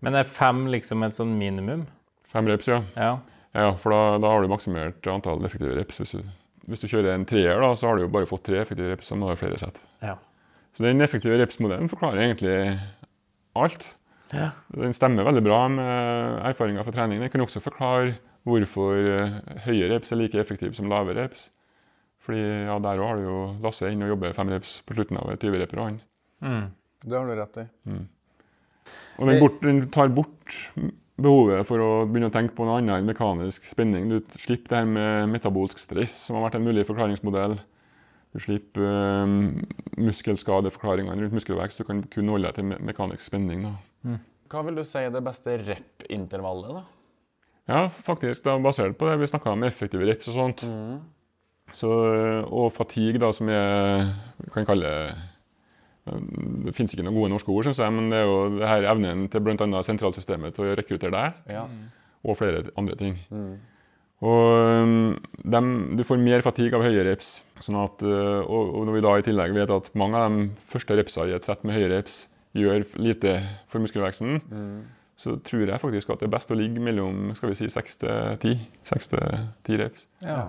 Men 0.00 0.16
er 0.16 0.28
fem 0.28 0.64
liksom 0.72 1.04
et 1.04 1.16
sånn 1.18 1.36
minimum? 1.38 1.84
Fem 2.30 2.48
reps, 2.48 2.70
ja. 2.70 2.80
Ja. 2.96 3.18
Ja, 3.52 3.74
for 3.82 3.92
da, 3.92 4.00
da 4.22 4.30
har 4.32 4.44
du 4.44 4.50
maksimert 4.50 5.04
antall 5.10 5.44
effektive 5.44 5.74
reps. 5.76 6.00
Hvis 6.00 6.16
du, 6.16 6.24
hvis 6.70 6.82
du 6.84 6.88
kjører 6.88 7.12
en 7.12 7.28
treer, 7.28 7.60
da, 7.60 7.72
så 7.76 7.90
har 7.90 7.98
du 7.98 8.06
jo 8.06 8.12
bare 8.14 8.28
fått 8.30 8.46
tre 8.48 8.60
effektive 8.62 8.88
reps, 8.92 9.10
så 9.10 9.18
har 9.20 9.36
du 9.36 9.40
flere 9.40 9.60
sett. 9.60 9.80
Ja. 10.04 10.16
Så 10.72 10.86
den 10.86 11.02
effektive 11.04 11.36
reps-modellen 11.40 11.90
forklarer 11.90 12.22
egentlig 12.22 12.56
alt. 13.58 13.88
Ja. 14.30 14.52
Den 14.70 14.94
stemmer 14.94 15.26
veldig 15.26 15.42
bra 15.42 15.64
med 15.72 16.44
erfaringer 16.46 16.86
fra 16.86 16.94
trening. 16.94 17.20
Den 17.20 17.32
kan 17.32 17.42
også 17.42 17.62
forklare 17.64 18.14
hvorfor 18.48 18.98
eh, 18.98 19.40
høye 19.66 19.90
reps 19.92 20.12
er 20.12 20.20
like 20.20 20.38
effektive 20.40 20.76
som 20.76 20.88
lave 20.90 21.16
reps. 21.16 21.48
Fordi 22.20 22.40
ja, 22.40 22.76
der 22.84 23.00
òg 23.00 23.06
har 23.08 23.20
du 23.20 23.26
jo 23.26 23.36
Lasse 23.64 23.88
inn 23.88 24.04
og 24.04 24.12
jobber 24.12 24.36
fem 24.36 24.50
reps 24.52 24.78
på 24.86 24.96
slutten 24.96 25.18
av 25.20 25.32
20-reper. 25.36 25.80
og 25.80 25.86
han. 25.88 26.00
Mm. 26.44 26.66
Det 27.04 27.16
har 27.16 27.28
du 27.28 27.36
rett 27.38 27.60
i. 27.62 27.66
Og 29.20 29.28
den, 29.28 29.38
bort, 29.40 29.60
den 29.64 29.80
tar 29.92 30.12
bort 30.12 30.56
behovet 31.20 31.66
for 31.68 31.82
å 31.84 31.90
begynne 32.08 32.28
å 32.30 32.34
tenke 32.34 32.54
på 32.56 32.66
noe 32.66 32.78
annet 32.80 33.00
enn 33.00 33.08
mekanisk 33.08 33.64
spenning. 33.68 34.08
Du 34.08 34.20
slipper 34.40 34.72
det 34.72 34.80
her 34.82 34.88
med 34.88 35.32
metabolsk 35.34 35.80
stress, 35.80 36.16
som 36.26 36.38
har 36.38 36.48
vært 36.48 36.60
en 36.60 36.66
mulig 36.68 36.86
forklaringsmodell. 36.88 37.58
Du 38.30 38.38
slipper 38.38 38.84
øh, 38.86 39.34
muskelskadeforklaringene 39.98 41.18
rundt 41.24 41.34
muskelvekst. 41.34 41.80
Du 41.80 41.88
kan 41.88 42.04
kun 42.12 42.30
holde 42.30 42.50
deg 42.50 42.60
til 42.60 42.68
me 42.70 42.78
mekanisk 42.92 43.24
spenning. 43.26 43.64
Da. 43.66 44.18
Hva 44.50 44.64
vil 44.66 44.78
du 44.78 44.84
si 44.86 45.02
er 45.02 45.12
det 45.14 45.22
beste 45.26 45.56
rep-intervallet, 45.64 46.78
da? 46.78 46.99
Ja, 47.70 47.84
faktisk, 47.86 48.42
da, 48.44 48.56
basert 48.62 48.96
på 48.98 49.06
det 49.06 49.18
vi 49.20 49.28
snakka 49.30 49.52
om 49.54 49.62
effektive 49.66 50.06
reps 50.08 50.28
og 50.32 50.34
sånt. 50.36 50.64
Så, 51.70 51.86
øh, 51.86 52.44
og 52.50 52.72
fatigue, 52.74 53.20
da, 53.22 53.30
som 53.32 53.48
jeg 53.48 54.08
kan 54.54 54.66
kalle 54.66 54.90
det 54.90 55.18
Det 56.64 56.72
fins 56.74 56.90
ikke 56.90 57.04
noen 57.06 57.14
gode 57.14 57.30
norske 57.30 57.52
ord, 57.52 57.68
synes 57.68 57.78
jeg, 57.78 57.92
men 57.94 58.08
det 58.10 58.18
er 58.18 58.24
jo 58.26 58.38
det 58.56 58.66
her 58.66 58.86
evnen 58.90 59.28
til 59.30 59.42
bl.a. 59.44 59.82
sentralsystemet 59.86 60.56
til 60.56 60.64
å 60.66 60.76
rekruttere 60.80 61.12
deg. 61.14 61.42
Ja. 61.52 61.66
og 62.24 62.36
flere 62.36 62.64
andre 62.76 62.96
ting. 62.98 63.14
Og 64.20 65.20
de, 65.44 65.60
Du 65.96 66.02
får 66.04 66.18
mer 66.20 66.42
fatigue 66.42 66.74
av 66.76 66.82
høye 66.82 67.04
reps. 67.06 67.42
Sånn 67.60 67.78
at, 67.80 68.02
og, 68.02 68.74
og 68.80 68.88
når 68.88 68.96
vi 68.96 69.04
da 69.06 69.14
i 69.20 69.22
tillegg 69.28 69.54
vet 69.54 69.70
at 69.70 69.92
mange 69.94 70.18
av 70.18 70.34
de 70.34 70.48
første 70.72 70.96
repsa 70.98 71.28
i 71.28 71.36
et 71.36 71.46
sett 71.46 71.62
med 71.64 71.76
høye 71.78 71.92
reps 71.94 72.24
gjør 72.56 72.82
lite 72.98 73.36
for 73.70 73.78
muskelveksten, 73.84 74.40
så 75.20 75.34
tror 75.44 75.66
jeg 75.68 75.80
faktisk 75.82 76.10
at 76.14 76.22
det 76.22 76.28
er 76.30 76.32
best 76.32 76.50
å 76.52 76.56
ligge 76.56 76.80
mellom 76.80 77.34
skal 77.36 77.52
vi 77.52 77.58
si, 77.60 77.68
6 77.68 78.00
til 78.00 78.38
10. 78.40 78.54
6 78.88 79.10
til 79.12 79.26
10 79.68 79.78
reps. 79.82 80.06
Ja. 80.24 80.46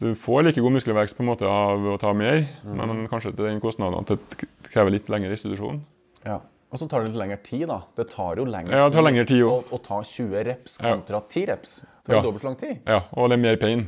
Du 0.00 0.08
får 0.18 0.46
like 0.48 0.62
god 0.64 0.72
muskelvekst 0.74 1.16
på 1.18 1.22
en 1.22 1.28
måte 1.30 1.46
av 1.46 1.84
å 1.92 1.98
ta 2.00 2.10
mer, 2.16 2.46
men 2.66 3.04
kanskje 3.12 3.34
til 3.36 3.46
den 3.46 3.60
kostnaden 3.62 4.00
at 4.00 4.10
det 4.10 4.48
krever 4.72 4.90
litt 4.96 5.08
lengre 5.12 5.30
restitusjon. 5.34 5.82
ja. 6.24 6.40
Og 6.74 6.80
så 6.80 6.88
tar 6.90 7.04
det 7.04 7.12
litt 7.12 7.20
lengre 7.20 7.36
tid, 7.46 7.68
da. 7.70 7.76
Det 7.94 8.08
tar 8.10 8.34
jo 8.40 8.44
lengre 8.50 8.74
Ja, 8.74 8.88
det 8.88 8.96
tar 8.96 9.04
lengre 9.06 9.22
tid 9.30 9.44
å, 9.46 9.60
å 9.70 9.78
ta 9.78 10.00
20 10.02 10.40
reps 10.48 10.72
Ja. 10.82 10.96
kontra 10.96 11.20
10 11.22 11.44
reps. 11.46 11.74
Så 12.02 12.08
det 12.08 12.14
Ja. 12.16 12.18
er 12.18 12.24
dobbelt 12.24 12.42
så 12.42 12.48
lang 12.48 12.56
tid. 12.58 12.80
Ja, 12.84 12.96
og 13.14 13.28
det 13.30 13.36
er 13.38 13.42
mer 13.44 13.56
pain. 13.62 13.84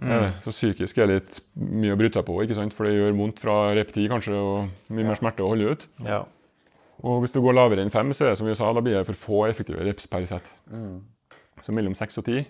Er. 0.00 0.32
Så 0.40 0.48
psykisk 0.48 0.96
er 0.96 1.06
det 1.10 1.16
litt 1.18 1.40
mye 1.60 1.92
å 1.92 1.98
bryte 2.00 2.14
seg 2.16 2.24
på, 2.24 2.38
ikke 2.40 2.54
sant? 2.56 2.72
for 2.72 2.84
det 2.88 2.94
gjør 2.96 3.18
vondt 3.18 3.38
fra 3.38 3.74
rep 3.76 3.92
10 3.92 4.08
kanskje, 4.08 4.32
og 4.32 4.70
mye 4.88 5.04
mer 5.10 5.14
smerte 5.20 5.44
å 5.44 5.48
holde 5.52 5.70
ut. 5.74 5.86
ja. 6.06 6.24
Og 7.02 7.20
hvis 7.22 7.32
du 7.32 7.40
går 7.40 7.54
lavere 7.56 7.80
enn 7.84 7.90
5, 7.92 8.12
så 8.12 8.24
er 8.26 8.32
det 8.34 8.38
som 8.40 8.46
vi 8.48 8.54
sa, 8.58 8.72
da 8.76 8.80
blir 8.84 8.98
det 8.98 9.06
for 9.08 9.16
få 9.16 9.38
effektive 9.48 9.84
reps 9.86 10.06
per 10.10 10.24
sett. 10.28 10.50
Så 11.64 11.72
mellom 11.76 11.94
6 11.96 12.18
og 12.20 12.24
10. 12.26 12.44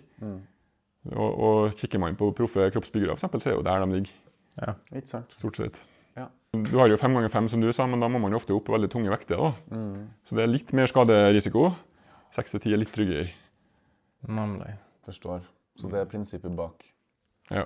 Og, 1.15 1.31
og 1.41 1.77
kikker 1.79 1.99
man 2.03 2.17
på 2.19 2.33
proffe 2.37 2.67
kroppsbyggere, 2.75 3.15
eksempel, 3.17 3.41
så 3.41 3.51
er 3.53 3.55
jo 3.57 3.63
der 3.67 3.85
de 3.87 3.95
ligger, 3.95 4.13
Ja. 4.61 4.75
Litt 4.93 5.09
sant? 5.09 5.31
stort 5.39 5.57
sett. 5.57 5.79
Ja. 6.19 6.27
Du 6.53 6.77
har 6.79 6.89
jo 6.91 6.97
5 6.99 7.15
ganger 7.15 7.31
5 7.33 7.49
som 7.49 7.61
du 7.63 7.71
sa, 7.73 7.87
men 7.87 8.01
da 8.03 8.09
må 8.11 8.19
man 8.21 8.33
jo 8.35 8.37
ofte 8.41 8.53
opp 8.53 8.67
på 8.67 8.75
veldig 8.75 8.91
tunge 8.93 9.11
vekter. 9.13 9.37
da. 9.39 9.53
Så 10.27 10.35
det 10.37 10.43
er 10.45 10.51
litt 10.51 10.73
mer 10.77 10.87
skaderisiko. 10.91 11.71
6 12.35 12.51
til 12.57 12.61
10 12.61 12.73
er 12.75 12.83
litt 12.83 12.93
tryggere. 12.93 13.31
Nemlig. 14.29 14.75
Forstår. 15.07 15.47
Så 15.79 15.89
det 15.89 16.01
er 16.03 16.11
prinsippet 16.11 16.53
bak. 16.59 16.85
Ja. 17.51 17.65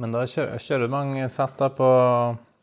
Men 0.00 0.12
da 0.12 0.24
kjører, 0.24 0.58
kjører 0.58 0.88
mange 0.90 1.28
sett 1.28 1.60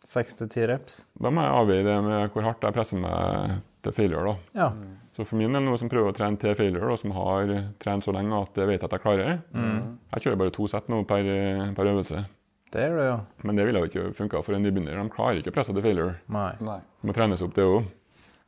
da 0.02 0.24
til 0.24 0.48
6-10 0.48 0.68
reps? 0.72 1.06
Da 1.20 1.32
må 1.34 1.44
jeg 1.44 1.58
avveie 1.60 1.86
det 1.86 1.98
med 2.06 2.34
hvor 2.34 2.48
hardt 2.48 2.64
jeg 2.64 2.76
presser 2.76 3.00
meg 3.02 3.60
til 3.84 3.96
failure. 3.96 4.34
da. 4.34 4.64
Ja. 4.64 4.72
Så 5.16 5.26
for 5.28 5.40
min 5.40 5.52
del, 5.52 5.64
noen 5.66 5.78
som 5.78 5.90
prøver 5.92 6.12
å 6.12 6.16
trene 6.16 6.40
til 6.40 6.56
failure, 6.56 6.92
og 6.92 7.00
som 7.00 7.12
har 7.12 7.52
trent 7.80 8.06
så 8.06 8.14
lenge 8.16 8.40
at 8.40 8.58
jeg 8.58 8.70
vet 8.70 8.84
at 8.84 8.92
jeg 8.96 9.04
klarer 9.04 9.40
Jeg 9.52 10.24
kjører 10.24 10.40
bare 10.40 10.56
to 10.56 10.68
sett 10.68 10.90
nå 10.92 11.04
per, 11.08 11.28
per 11.76 11.92
øvelse. 11.92 12.26
Det 12.70 12.84
gjør 12.86 13.00
du 13.00 13.04
jo. 13.04 13.16
Men 13.44 13.58
det 13.58 13.66
ville 13.66 13.82
jo 13.82 13.90
ikke 13.90 14.12
funka 14.14 14.44
for 14.46 14.56
en 14.56 14.62
nybegynner. 14.64 15.00
De 15.00 15.14
klarer 15.14 15.42
ikke 15.42 15.52
å 15.52 15.56
presse 15.56 15.74
til 15.74 15.84
failure. 15.84 16.20
Nei. 16.30 16.52
Nei. 16.62 16.78
Det 17.02 17.10
må 17.10 17.16
trenes 17.18 17.42
opp, 17.42 17.56
det 17.58 17.66
òg. 17.66 17.90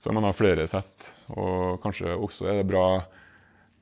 Så 0.02 0.14
man 0.14 0.26
har 0.26 0.34
flere 0.34 0.64
sett, 0.70 1.12
og 1.30 1.82
kanskje 1.84 2.16
også 2.16 2.48
er 2.50 2.62
det 2.62 2.70
bra 2.70 3.04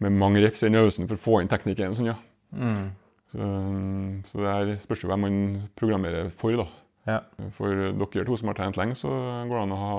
med 0.04 0.16
mange 0.16 0.42
reps 0.44 0.64
i 0.64 0.68
den 0.68 0.80
øvelsen 0.80 1.08
for 1.08 1.16
å 1.16 1.22
få 1.22 1.38
inn 1.44 1.52
teknikken. 1.52 1.96
Sånn, 1.96 2.10
ja. 2.12 2.18
Mm. 2.50 2.90
så, 3.30 3.48
så 4.26 4.42
det 4.42 4.54
her 4.56 4.72
spørs 4.82 5.04
jo 5.04 5.12
hvem 5.12 5.26
man 5.28 5.40
programmerer 5.80 6.32
for. 6.34 6.56
da. 6.60 6.68
Ja. 7.10 7.50
For 7.58 7.90
dere 7.90 8.26
to 8.28 8.38
som 8.40 8.52
har 8.52 8.58
trent 8.60 8.78
lenge, 8.80 8.98
så 9.00 9.10
går 9.50 9.56
det 9.56 9.64
an 9.66 9.76
å 9.76 9.82
ha 9.82 9.98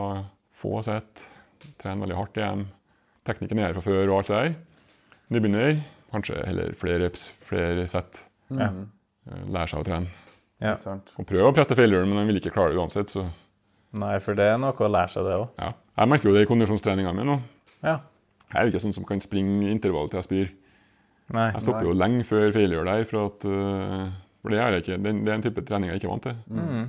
få 0.61 0.81
sett, 0.87 1.27
trene 1.81 2.05
veldig 2.05 2.19
hardt 2.19 2.39
igjen. 2.41 2.67
Teknikken 3.27 3.61
er 3.61 3.71
her 3.71 3.77
fra 3.77 3.85
før 3.85 4.05
og 4.07 4.17
alt 4.21 4.31
det 4.31 4.41
der. 4.41 4.57
Nybegynner, 5.35 5.83
kanskje 6.15 6.41
heller 6.47 6.75
flere 6.79 7.05
reps, 7.05 7.29
flere 7.47 7.87
sett. 7.91 8.25
Ja. 8.55 8.71
Eh, 9.31 9.45
Lære 9.47 9.71
seg 9.71 9.83
å 9.83 9.87
trene. 9.87 10.11
Ja. 10.61 10.75
Og 11.17 11.27
prøve 11.29 11.51
å 11.51 11.55
presse 11.57 11.77
til 11.77 11.95
men 12.05 12.19
de 12.19 12.27
vil 12.29 12.41
ikke 12.41 12.53
klare 12.55 12.75
det 12.75 12.81
uansett. 12.83 13.13
Så 13.13 13.25
Nei, 13.97 14.17
for 14.23 14.39
det 14.39 14.47
er 14.53 14.59
noe 14.61 14.77
å 14.77 14.91
lære 14.91 15.11
seg, 15.11 15.27
det 15.27 15.39
òg. 15.39 15.49
ja. 15.59 15.73
Jeg 16.01 16.09
merker 16.09 16.31
jo 16.31 16.33
det 16.33 16.47
i 16.47 16.49
kondisjonstreninga 16.49 17.11
mi 17.13 17.25
nå. 17.29 17.35
Ja. 17.85 17.99
Jeg 18.47 18.57
er 18.57 18.67
jo 18.67 18.73
ikke 18.73 18.83
sånn 18.87 18.95
som 18.97 19.05
kan 19.05 19.21
springe 19.21 19.69
intervall 19.69 20.09
til 20.09 20.21
jeg 20.21 20.27
spyr. 20.29 20.53
Nei. 21.37 21.51
Jeg 21.53 21.65
stopper 21.67 21.87
jo 21.87 21.93
lenge 21.95 22.25
før 22.27 22.55
failure 22.55 22.87
der, 22.89 23.05
for, 23.07 23.29
at, 23.29 23.45
uh, 23.45 24.07
for 24.41 24.55
det, 24.55 24.61
er 24.63 24.77
jeg 24.77 24.85
ikke, 24.85 24.99
det, 25.05 25.13
det 25.27 25.31
er 25.31 25.37
en 25.37 25.45
type 25.45 25.65
trening 25.69 25.93
jeg 25.93 26.01
ikke 26.01 26.09
er 26.09 26.15
vant 26.15 26.27
til. 26.27 26.39
Mm. 26.49 26.87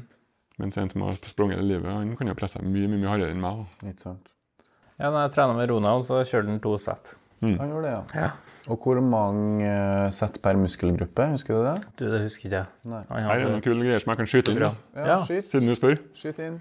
Mens 0.61 0.77
en 0.77 0.89
som 0.91 1.01
har 1.07 1.17
sprunget 1.25 1.57
hele 1.57 1.73
livet, 1.75 1.89
han 1.91 2.13
kan 2.19 2.29
jo 2.29 2.37
presse 2.37 2.61
mye 2.61 2.87
mye, 2.91 2.99
mye 3.01 3.09
hardere 3.09 3.33
enn 3.33 3.41
meg. 3.41 3.63
Litt 3.81 3.95
Ikke 3.97 4.05
sant? 4.11 4.31
Ja, 5.01 5.09
når 5.09 5.23
jeg 5.25 5.33
trener 5.33 5.57
med 5.57 5.71
Ronald, 5.73 6.05
så 6.05 6.19
kjørte 6.21 6.51
han 6.53 6.59
to 6.61 6.75
sett. 6.77 7.15
Han 7.41 7.55
gjorde 7.57 7.87
det, 7.87 7.93
ja. 7.95 8.01
Ja. 8.27 8.31
Og 8.69 8.83
hvor 8.85 8.99
mange 9.01 9.65
eh, 9.65 10.09
sett 10.13 10.35
per 10.45 10.53
muskelgruppe? 10.61 11.25
Husker 11.33 11.57
du 11.57 11.63
det? 11.65 11.73
Du, 11.97 12.03
det 12.13 12.19
husker 12.27 12.45
ikke 12.45 12.59
jeg. 12.59 12.67
Nei. 12.91 12.99
Her 13.09 13.31
er 13.33 13.41
det 13.41 13.47
noen 13.55 13.63
kule 13.65 13.81
greier 13.81 14.03
som 14.03 14.11
jeg 14.13 14.19
kan 14.19 14.29
skyte 14.29 14.53
inn. 14.53 14.61
Ja. 14.61 14.73
Ja, 14.93 15.15
skyt. 15.25 15.47
Siden 15.47 15.71
du 15.71 15.73
spør. 15.79 15.97
Skyt 16.19 16.43
inn. 16.45 16.59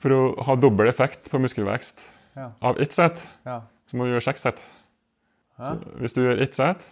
For 0.00 0.14
å 0.16 0.20
ha 0.46 0.56
dobbel 0.56 0.88
effekt 0.88 1.28
på 1.28 1.40
muskelvekst 1.42 2.06
Ja. 2.38 2.52
av 2.64 2.80
ett 2.80 2.96
sett, 2.96 3.26
Ja. 3.44 3.60
så 3.90 3.98
må 4.00 4.06
du 4.08 4.14
gjøre 4.14 4.24
seks 4.30 4.46
sett. 4.48 4.64
Så 5.58 5.74
hvis 5.98 6.14
du 6.14 6.20
gjør 6.22 6.40
ett 6.40 6.54
sett, 6.54 6.84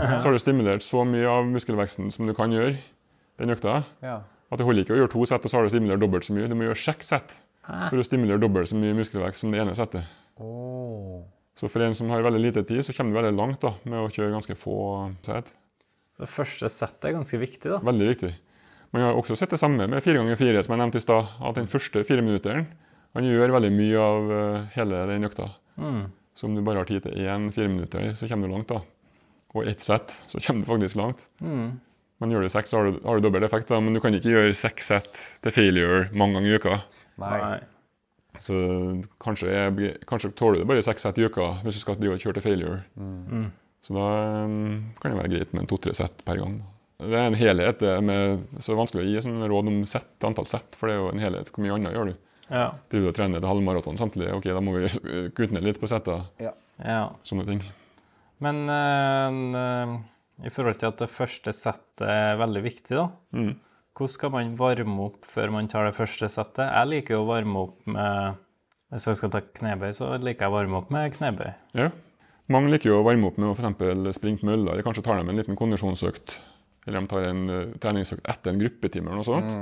så 0.00 0.22
har 0.24 0.32
du 0.32 0.38
stimulert 0.40 0.82
så 0.82 1.04
mye 1.06 1.28
av 1.28 1.44
muskelveksten 1.46 2.10
som 2.10 2.26
du 2.26 2.32
kan 2.34 2.50
gjøre 2.50 2.78
den 3.38 3.50
økta, 3.52 3.84
ja. 4.02 4.22
At 4.54 4.60
det 4.60 4.66
holder 4.68 4.86
ikke 4.86 4.94
å 4.94 5.00
gjøre 5.02 5.12
to 5.12 5.24
sett, 5.26 5.44
og 5.44 5.50
så 5.50 5.58
har 5.58 5.66
du 5.66 5.72
stimulert 5.72 6.02
dobbelt 6.02 6.26
så 6.26 6.34
mye. 6.36 6.46
Du 6.50 6.54
må 6.54 6.68
gjøre 6.68 6.78
seks 6.78 7.10
sett 7.10 7.34
for 7.64 7.98
å 7.98 8.04
stimulere 8.06 8.42
dobbelt 8.42 8.70
så 8.70 8.78
mye 8.78 8.94
muskelvekst 8.96 9.42
som 9.42 9.54
det 9.54 9.62
ene 9.62 9.74
settet. 9.74 10.06
Åh. 10.38 11.22
Så 11.58 11.70
for 11.70 11.84
en 11.86 11.94
som 11.94 12.10
har 12.10 12.24
veldig 12.24 12.42
lite 12.42 12.64
tid, 12.66 12.82
så 12.86 12.94
kommer 12.94 13.14
du 13.14 13.20
veldig 13.20 13.36
langt 13.38 13.62
da, 13.62 13.74
med 13.86 14.00
å 14.00 14.10
kjøre 14.10 14.34
ganske 14.34 14.56
få 14.58 14.78
sett. 15.26 15.52
Det 16.18 16.30
første 16.30 16.70
settet 16.70 17.10
er 17.10 17.16
ganske 17.16 17.38
viktig, 17.40 17.70
da. 17.70 17.80
Veldig 17.82 18.08
viktig. 18.10 18.32
Man 18.94 19.02
har 19.02 19.18
også 19.18 19.34
sett 19.38 19.50
det 19.50 19.58
samme 19.58 19.88
med 19.90 20.02
fire 20.04 20.20
ganger 20.20 20.38
fire, 20.38 20.62
som 20.62 20.74
jeg 20.74 20.82
nevnte 20.82 21.00
i 21.00 21.04
stad. 21.04 21.30
At 21.42 21.58
den 21.58 21.70
første 21.70 22.04
fireminutteren 22.06 22.68
han 23.14 23.26
gjør 23.26 23.54
veldig 23.54 23.70
mye 23.74 24.02
av 24.02 24.34
eh, 24.34 24.68
hele 24.74 25.00
den 25.10 25.26
økta. 25.26 25.48
Mm. 25.78 26.04
Så 26.34 26.46
om 26.46 26.54
du 26.54 26.62
bare 26.66 26.82
har 26.82 26.90
tid 26.90 27.02
til 27.06 27.26
én 27.26 27.48
fireminutter, 27.54 28.12
så 28.18 28.28
kommer 28.30 28.50
du 28.50 28.54
langt. 28.54 28.70
da. 28.70 28.82
Og 29.54 29.66
ett 29.70 29.82
sett, 29.82 30.14
så 30.30 30.42
kommer 30.42 30.62
du 30.62 30.70
faktisk 30.72 30.98
langt. 30.98 31.26
Mm. 31.42 31.76
Men 32.22 32.30
gjør 32.30 32.44
du 32.46 32.52
seks, 32.52 32.70
så 32.70 32.78
har 32.78 32.90
du, 32.92 32.98
har 33.04 33.18
du 33.18 33.24
dobbel 33.26 33.42
effekt. 33.44 33.68
da, 33.68 33.80
Men 33.82 33.94
du 33.96 34.00
kan 34.00 34.14
ikke 34.14 34.30
gjøre 34.32 34.54
seks 34.54 34.86
sett 34.92 35.22
til 35.42 35.52
failure 35.52 36.04
mange 36.14 36.38
ganger 36.38 36.52
i 36.54 36.58
uka. 36.60 36.76
Nei. 37.20 37.58
Så 38.42 38.54
kanskje, 39.22 39.50
jeg, 39.50 39.90
kanskje 40.10 40.32
tåler 40.38 40.62
du 40.62 40.68
bare 40.68 40.82
seks 40.82 41.04
sett 41.06 41.18
i 41.20 41.26
uka 41.26 41.52
hvis 41.64 41.76
du 41.78 41.82
skal 41.84 41.98
drive 42.00 42.16
og 42.16 42.22
kjøre 42.22 42.38
til 42.38 42.46
failure. 42.46 42.80
Mm. 42.98 43.50
Så 43.84 43.94
da 43.96 44.06
um, 44.46 44.54
kan 45.02 45.12
det 45.12 45.20
være 45.20 45.32
greit 45.34 45.52
med 45.54 45.68
to-tre 45.70 45.92
sett 45.94 46.22
per 46.26 46.40
gang. 46.40 46.56
Det 47.04 47.18
er 47.18 47.26
en 47.28 47.36
helhet. 47.36 47.78
det 47.82 47.90
er 47.90 48.00
med, 48.06 48.46
så 48.62 48.76
vanskelig 48.78 49.02
å 49.04 49.08
gi 49.10 49.22
sånn 49.26 49.42
råd 49.50 49.68
om 49.70 49.80
sett, 49.90 50.08
antall 50.24 50.46
sett, 50.48 50.78
for 50.78 50.88
det 50.88 50.94
er 50.96 51.02
jo 51.02 51.10
en 51.12 51.20
helhet. 51.22 51.50
Hvor 51.52 51.64
mye 51.66 51.74
annet 51.76 51.94
gjør 51.98 52.10
du? 52.12 52.14
Ja. 52.48 52.66
Driver 52.92 53.04
du 53.06 53.10
og 53.10 53.16
trener 53.18 53.40
et 53.42 53.48
halvmaraton 53.50 53.98
samtidig? 54.00 54.30
Ok, 54.36 54.48
da 54.54 54.62
må 54.64 54.74
vi 54.78 54.88
kutte 55.36 55.54
ned 55.56 55.66
litt 55.66 55.80
på 55.82 55.90
setta. 55.90 56.22
ja. 56.40 56.54
Sånne 57.26 57.44
ting. 57.46 57.60
Men 58.42 58.64
øh, 58.66 59.28
n- 59.30 60.00
i 60.42 60.50
forhold 60.50 60.80
til 60.80 60.90
at 60.90 61.02
det 61.02 61.10
første 61.12 61.54
settet 61.54 62.08
er 62.10 62.40
veldig 62.40 62.62
viktig, 62.64 62.96
da. 62.98 63.06
Mm. 63.36 63.52
Hvordan 63.94 64.10
skal 64.10 64.32
man 64.34 64.56
varme 64.58 65.04
opp 65.04 65.28
før 65.30 65.52
man 65.54 65.68
tar 65.70 65.86
det 65.86 65.94
første 65.94 66.26
settet? 66.32 66.66
Jeg 66.66 66.90
liker 66.90 67.14
jo 67.14 67.20
å 67.22 67.28
varme 67.28 67.60
opp 67.68 67.84
med 67.86 68.40
Hvis 68.90 69.06
jeg 69.06 69.18
skal 69.20 69.30
ta 69.34 69.40
knebøy, 69.42 69.92
så 69.94 70.08
liker 70.22 70.46
jeg 70.46 70.52
å 70.52 70.54
varme 70.54 70.80
opp 70.80 70.90
med 70.94 71.14
knebøy. 71.14 71.52
Ja. 71.78 71.88
Mange 72.52 72.70
liker 72.70 72.90
jo 72.90 72.98
å 73.00 73.06
varme 73.06 73.30
opp 73.30 73.38
med 73.40 73.48
å 73.48 73.54
for 73.54 73.64
eksempel 73.64 74.10
springe 74.14 74.42
på 74.42 74.50
mølla, 74.50 74.74
eller 74.74 74.86
kanskje 74.86 75.02
tar 75.06 75.18
de 75.18 75.30
en 75.32 75.40
liten 75.40 75.58
kondisjonsøkt. 75.58 76.36
Eller 76.84 77.00
de 77.00 77.10
tar 77.10 77.26
en 77.30 77.44
eh, 77.50 77.72
treningsøkt 77.80 78.26
etter 78.28 78.52
en 78.52 78.60
gruppetime 78.60 79.08
eller 79.08 79.22
noe 79.22 79.26
sånt. 79.26 79.54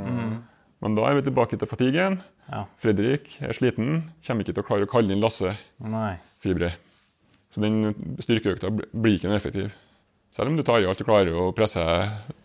Men 0.82 0.96
da 0.98 1.06
er 1.06 1.20
vi 1.20 1.26
tilbake 1.28 1.56
til 1.60 1.70
fatiguen. 1.70 2.18
Ja. 2.48 2.64
Fredrik 2.82 3.36
er 3.38 3.54
sliten, 3.54 4.08
kommer 4.26 4.42
ikke 4.42 4.56
til 4.56 4.64
å 4.64 4.66
klare 4.66 4.88
å 4.88 4.90
kalle 4.90 5.14
inn 5.14 5.22
Lasse 5.22 5.54
Nei. 5.78 6.16
fibre. 6.42 6.72
Så 7.54 7.62
den 7.62 7.94
styrkeøkta 8.24 8.72
blir 8.74 9.14
ikke 9.14 9.30
noe 9.30 9.38
effektiv. 9.38 9.70
Selv 10.32 10.48
om 10.48 10.56
du 10.56 10.62
tar 10.64 10.80
i 10.80 10.86
alt 10.88 10.96
du 11.00 11.04
klarer 11.04 11.34
å 11.36 11.50
presse, 11.52 11.82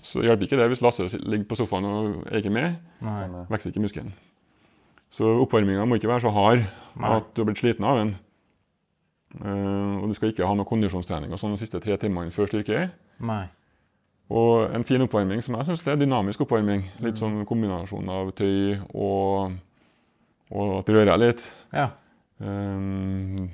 så 0.04 0.24
hjelper 0.26 0.48
ikke 0.50 0.58
det 0.60 0.66
hvis 0.74 0.82
Lasse 0.84 1.08
ligger 1.24 1.46
på 1.48 1.56
sofaen 1.56 1.88
og 1.88 2.26
er 2.28 2.42
ikke 2.42 2.52
med. 2.52 2.82
Nei. 3.06 3.22
Vokser 3.48 3.72
ikke 3.72 3.86
muskelen. 3.86 4.12
Så 5.14 5.30
oppvarminga 5.46 5.86
må 5.88 5.96
ikke 5.96 6.10
være 6.12 6.26
så 6.26 6.34
hard 6.36 6.66
Nei. 7.00 7.12
at 7.16 7.30
du 7.32 7.40
har 7.40 7.48
blitt 7.48 7.62
sliten 7.62 7.88
av 7.88 8.02
den. 8.02 8.18
Uh, 9.38 10.02
og 10.02 10.10
du 10.10 10.16
skal 10.18 10.34
ikke 10.34 10.48
ha 10.48 10.56
noe 10.56 10.68
kondisjonstrening 10.68 11.32
og 11.32 11.40
sånn 11.40 11.56
de 11.56 11.62
siste 11.62 11.80
tre 11.84 11.96
timene 12.02 12.34
før 12.36 12.52
styrke. 12.52 12.90
Nei. 13.24 13.46
Og 14.36 14.68
en 14.76 14.84
fin 14.84 15.04
oppvarming 15.06 15.40
som 15.44 15.56
jeg 15.56 15.70
syns 15.70 15.86
er 15.88 16.00
dynamisk 16.02 16.44
oppvarming. 16.44 16.84
Litt 17.04 17.20
sånn 17.22 17.46
kombinasjon 17.48 18.12
av 18.12 18.34
tøy 18.36 18.82
og, 18.92 19.56
og 20.52 20.74
at 20.82 20.90
det 20.92 20.98
rører 20.98 21.24
litt. 21.24 21.48
Ja. 21.72 21.94
Um, 22.44 23.48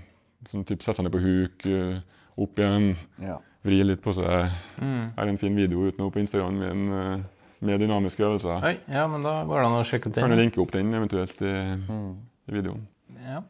sånn 0.50 0.65
type 0.65 0.82
Sette 0.82 0.98
seg 0.98 1.06
ned 1.06 1.13
på 1.13 1.22
huk, 1.22 1.67
eh, 1.69 2.02
opp 2.41 2.58
igjen, 2.60 2.96
Ja. 3.22 3.38
Vri 3.63 3.84
litt 3.84 4.02
på 4.04 4.13
seg. 4.13 4.52
Mm. 4.82 5.13
Er 5.17 5.28
en 5.32 5.38
fin 5.38 5.56
video 5.56 5.86
ute 5.88 5.97
nå 5.97 6.10
på 6.12 6.19
Instagram 6.19 6.58
med, 6.60 6.71
en, 6.71 6.93
eh, 6.93 7.23
med 7.62 7.80
dynamiske 7.80 8.19
øvelser. 8.26 8.63
Oi, 8.63 8.78
ja, 8.91 9.08
men 9.08 9.23
da 9.23 9.43
går 9.47 9.62
det 9.62 9.65
an 9.69 9.78
å 9.80 9.84
sjekke 9.88 10.08
ut 10.12 10.15
Kan 10.15 10.30
du 10.30 10.36
den. 10.36 10.45
linke 10.45 10.62
opp 10.62 10.71
den 10.71 10.91
eventuelt 10.93 11.41
i, 11.41 11.54
Mm. 11.88 12.17
i 12.49 12.52
videoen. 12.52 12.88
Ja. 13.26 13.41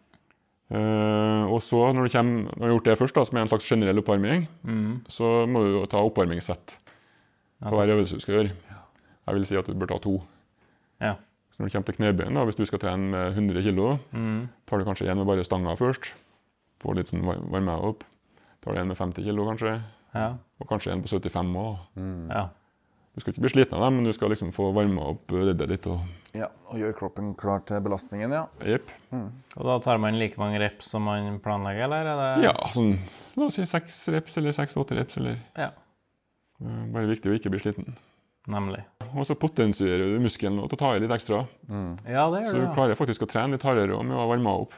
Uh, 0.73 1.45
og 1.54 1.60
så, 1.62 1.91
når 1.93 2.08
du, 2.08 2.10
kommer, 2.17 2.45
når 2.58 2.58
du 2.58 2.63
har 2.63 2.71
gjort 2.80 2.86
det 2.88 2.97
først, 2.97 3.13
da, 3.13 3.23
som 3.28 3.38
er 3.38 3.41
en 3.43 3.47
slags 3.52 3.67
generell 3.69 3.99
oppvarming, 4.02 4.47
Mm. 4.65 5.02
så 5.08 5.45
må 5.47 5.62
du 5.62 5.86
ta 5.86 5.97
oppvarmingssett 6.02 6.78
Ja, 7.62 7.69
på 7.69 7.76
hver 7.78 7.91
øvelse 7.93 8.15
du 8.15 8.19
skal 8.19 8.36
gjøre. 8.36 8.52
Jeg 9.28 9.36
vil 9.36 9.45
si 9.45 9.56
at 9.56 9.65
du 9.65 9.73
bør 9.73 9.88
ta 9.88 9.97
to. 9.99 10.23
Ja. 10.99 11.15
Så 11.52 11.60
når 11.60 11.69
du 11.69 11.71
kommer 11.78 11.86
til 11.86 11.95
knebøyen, 11.95 12.45
hvis 12.45 12.56
du 12.58 12.65
skal 12.65 12.80
trene 12.80 13.10
med 13.12 13.34
100 13.36 13.62
kg, 13.62 13.99
Mm. 14.13 14.49
tar 14.65 14.78
du 14.80 14.86
kanskje 14.86 15.10
en 15.10 15.17
med 15.17 15.28
bare 15.28 15.43
stanga 15.43 15.76
først. 15.78 16.13
Får 16.80 16.95
litt 16.95 17.08
sånn 17.08 17.21
var- 17.23 17.39
varme 17.52 17.71
opp. 17.84 18.04
Tar 18.62 18.73
du 18.73 18.80
en 18.80 18.88
med 18.88 18.97
50 18.97 19.23
kg, 19.23 19.38
kanskje. 19.45 19.82
Ja. 20.13 20.28
Og 20.62 20.67
kanskje 20.69 20.91
en 20.93 21.02
på 21.04 21.10
75 21.12 21.56
òg. 21.58 21.80
ja. 22.30 22.49
Du 23.13 23.21
skal 23.21 23.36
ikke 23.36 23.43
bli 23.43 23.49
sliten 23.54 23.76
av 23.78 23.84
dem, 23.86 23.97
men 23.99 24.08
du 24.08 24.13
skal 24.15 24.32
liksom 24.34 24.49
få 24.49 24.71
varma 24.73 25.04
opp 25.12 25.30
leddet 25.30 25.69
litt. 25.69 25.86
og 25.86 25.99
ja. 26.34 26.47
Og 26.71 26.80
gjøre 26.82 26.95
kroppen 26.97 27.36
klar 27.38 27.60
til 27.62 27.78
belastningen, 27.86 28.32
ja. 28.34 28.47
Jepp. 28.65 28.89
Og 29.13 29.67
da 29.67 29.76
tar 29.86 29.99
man 30.02 30.17
like 30.17 30.39
mange 30.41 30.58
reps 30.58 30.88
som 30.95 31.06
man 31.06 31.38
planlegger, 31.43 31.84
eller 31.86 32.10
er 32.10 32.17
det 32.39 32.47
Ja, 32.47 32.56
sånn 32.73 32.95
la 33.38 33.45
oss 33.45 33.60
si 33.60 33.67
seks 33.69 34.08
reps 34.10 34.38
eller 34.41 34.52
seks-åtte 34.58 34.97
reps. 34.97 35.17
eller 35.21 35.38
Ja. 35.56 35.69
Bare 36.60 37.06
viktig 37.06 37.30
å 37.30 37.38
ikke 37.38 37.52
bli 37.54 37.60
sliten. 37.62 37.93
Nemlig. 38.49 38.82
Og 39.13 39.28
så 39.30 39.36
potensierer 39.38 40.10
du 40.15 40.19
muskelen 40.19 40.58
og 40.60 40.71
til 40.71 40.78
å 40.80 40.82
ta 40.82 40.95
i 40.95 40.99
litt 41.06 41.13
ekstra. 41.13 41.43
Ja, 42.10 42.26
det 42.34 42.41
gjør 42.47 42.52
du 42.52 42.60
du. 42.60 42.65
ja. 42.65 42.73
klarer 42.73 42.97
faktisk 42.97 43.21
å 43.21 43.30
trene 43.30 43.54
litt 43.56 43.63
hardere 43.63 44.02
med 44.04 44.17
å 44.17 44.26
varme 44.28 44.58
opp. 44.65 44.73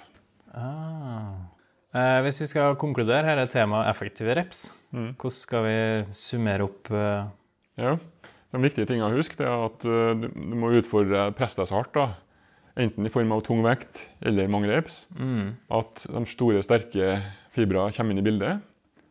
Ah. 0.54 1.48
Eh, 1.96 2.20
hvis 2.26 2.42
vi 2.44 2.48
skal 2.52 2.76
konkludere, 2.76 3.24
her 3.24 3.38
er 3.40 3.48
temaet 3.48 3.88
effektive 3.90 4.36
reps. 4.36 4.74
Mm. 4.96 5.14
Hvordan 5.20 5.36
skal 5.36 5.66
vi 5.68 5.80
summere 6.16 6.66
opp 6.66 6.92
uh... 6.94 7.28
Ja. 7.76 7.98
De 8.56 8.62
viktige 8.64 8.88
tingene 8.88 9.12
å 9.12 9.18
huske 9.18 9.44
er 9.44 9.66
at 9.68 9.84
uh, 9.84 10.14
du, 10.16 10.30
må 10.56 10.72
utfordre 10.78 11.28
så 11.36 11.66
hardt. 11.76 11.98
da. 11.98 12.08
Enten 12.80 13.08
i 13.08 13.12
form 13.12 13.32
av 13.36 13.44
tung 13.48 13.64
vekt 13.66 14.10
eller 14.24 14.52
mange 14.52 14.72
reps. 14.72 15.10
mm. 15.16 15.56
At 15.76 16.08
de 16.08 16.26
store, 16.28 16.64
sterke 16.64 17.20
fibra 17.52 17.90
kommer 17.96 18.16
inn 18.16 18.24
i 18.24 18.28
bildet. 18.28 18.64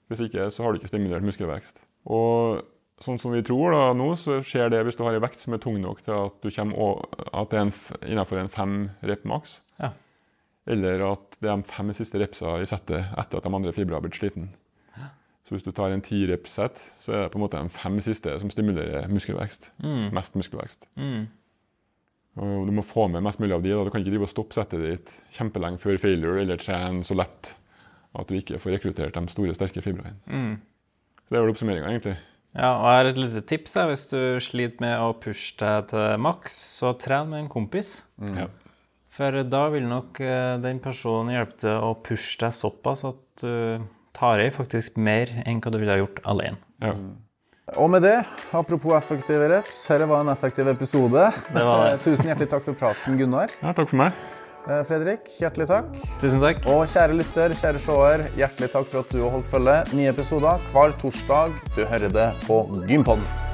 Hvis 0.08 0.24
ikke 0.26 0.48
så 0.52 0.64
har 0.64 0.72
du 0.72 0.80
ikke 0.80 0.92
stimulert 0.92 1.24
muskelvekst. 1.24 1.80
Og 2.12 2.64
sånn 3.00 3.20
som 3.20 3.32
vi 3.34 3.42
tror 3.44 3.72
da, 3.74 3.84
nå, 3.96 4.10
så 4.20 4.38
skjer 4.44 4.70
det 4.72 4.82
hvis 4.86 4.98
du 4.98 5.04
har 5.04 5.16
en 5.16 5.24
vekt 5.24 5.40
som 5.40 5.56
er 5.56 5.62
tung 5.64 5.78
nok 5.82 6.02
til 6.04 6.14
at 6.14 6.36
du 6.44 6.50
at 6.52 7.50
det 7.50 7.58
er 7.58 7.64
en, 7.64 7.72
innenfor 8.04 8.40
en 8.40 8.52
fem 8.52 8.76
rep 9.04 9.24
maks. 9.28 9.58
Ja. 9.80 9.94
Eller 10.70 11.02
at 11.10 11.40
det 11.40 11.50
er 11.50 11.60
de 11.60 11.68
fem 11.68 11.92
siste 11.96 12.20
repsa 12.20 12.58
i 12.60 12.68
settet 12.68 13.12
etter 13.16 13.40
at 13.40 13.48
de 13.48 13.56
andre 13.56 13.72
fibra 13.76 13.98
har 13.98 14.04
blitt 14.04 14.20
sliten. 14.20 14.52
Så 15.44 15.52
hvis 15.52 15.66
du 15.66 15.74
tar 15.76 15.92
en 15.92 16.02
ti 16.04 16.22
rep-sett, 16.30 16.80
så 16.96 17.12
er 17.12 17.24
det 17.24 17.32
på 17.34 17.38
en 17.38 17.44
måte 17.44 17.60
de 17.60 17.72
fem 17.72 17.98
siste 18.04 18.32
som 18.40 18.52
stimulerer 18.52 19.10
muskelvekst. 19.12 19.74
Mm. 19.84 20.06
Mest 20.16 20.38
muskelvekst. 20.40 20.86
Mm. 20.96 21.26
Og 22.40 22.66
du 22.66 22.72
må 22.74 22.82
få 22.82 23.06
med 23.12 23.22
mest 23.22 23.42
mulig 23.42 23.54
av 23.54 23.62
de. 23.62 23.74
Da. 23.74 23.82
Du 23.84 23.92
kan 23.92 24.00
ikke 24.00 24.14
drive 24.14 24.26
og 24.26 24.32
stoppe 24.32 24.56
settet 24.56 24.82
ditt 24.82 25.12
kjempelenge 25.36 25.82
før 25.82 26.00
failure, 26.00 26.40
eller 26.42 26.60
trene 26.60 27.04
så 27.06 27.16
lett 27.18 27.52
at 28.14 28.30
du 28.30 28.38
ikke 28.38 28.60
får 28.62 28.78
rekruttert 28.78 29.16
de 29.18 29.34
store, 29.34 29.54
sterke 29.56 29.82
fibrene. 29.84 30.16
Mm. 30.30 30.56
Så 31.24 31.34
det 31.34 31.38
er 31.38 31.44
vel 31.44 31.52
oppsummeringa, 31.52 31.92
egentlig. 31.92 32.16
Ja, 32.54 32.70
og 32.78 32.84
jeg 32.86 32.98
har 32.98 33.08
et 33.10 33.20
lite 33.20 33.42
tips. 33.50 33.74
her. 33.74 33.88
Hvis 33.90 34.06
du 34.10 34.20
sliter 34.42 34.84
med 34.84 34.96
å 35.02 35.14
pushe 35.18 35.56
deg 35.60 35.90
til 35.90 36.20
maks, 36.22 36.56
så 36.78 36.94
tren 36.98 37.32
med 37.32 37.44
en 37.44 37.50
kompis. 37.52 37.96
Ja. 38.22 38.48
For 39.14 39.42
da 39.46 39.66
vil 39.70 39.86
nok 39.90 40.18
eh, 40.22 40.56
den 40.62 40.80
personen 40.82 41.34
hjelpe 41.34 41.60
til 41.62 41.84
å 41.86 41.92
pushe 42.02 42.38
deg 42.42 42.54
såpass 42.56 43.04
at 43.06 43.20
du 43.42 43.84
tar 44.14 44.42
i 44.44 44.48
faktisk 44.54 44.96
mer 44.96 45.30
enn 45.44 45.60
hva 45.62 45.72
du 45.74 45.78
ville 45.80 45.94
ha 45.94 46.00
gjort 46.00 46.20
alene. 46.30 46.60
Ja. 46.84 46.94
Og 47.80 47.88
med 47.90 48.04
det, 48.04 48.18
apropos 48.52 48.92
effektive 48.96 49.48
reps, 49.48 49.86
dette 49.88 50.06
var 50.10 50.20
en 50.20 50.28
effektiv 50.34 50.68
episode. 50.68 51.30
Det 51.54 51.64
var 51.64 51.84
det. 51.88 52.00
Tusen 52.06 52.28
hjertelig 52.28 52.50
takk 52.52 52.64
for 52.66 52.80
praten, 52.84 53.16
Gunnar. 53.20 53.54
ja, 53.62 53.72
takk 53.72 53.88
for 53.90 54.02
meg. 54.04 54.18
Eh, 54.64 54.82
Fredrik, 54.88 55.26
hjertelig 55.40 55.66
takk. 55.68 55.88
Tusen 56.22 56.44
takk. 56.44 56.60
Og 56.72 56.84
kjære 56.92 57.16
lytter, 57.18 57.56
kjære 57.60 57.82
seer, 57.84 58.26
hjertelig 58.38 58.70
takk 58.76 58.86
for 58.92 59.04
at 59.04 59.16
du 59.16 59.22
har 59.24 59.34
holdt 59.38 59.50
følge. 59.52 59.80
Nye 59.96 60.12
episoder 60.12 60.70
hver 60.72 60.94
torsdag. 61.00 61.56
Du 61.76 61.82
hører 61.88 62.12
det 62.12 62.30
på 62.46 62.62
Gympodden. 62.88 63.53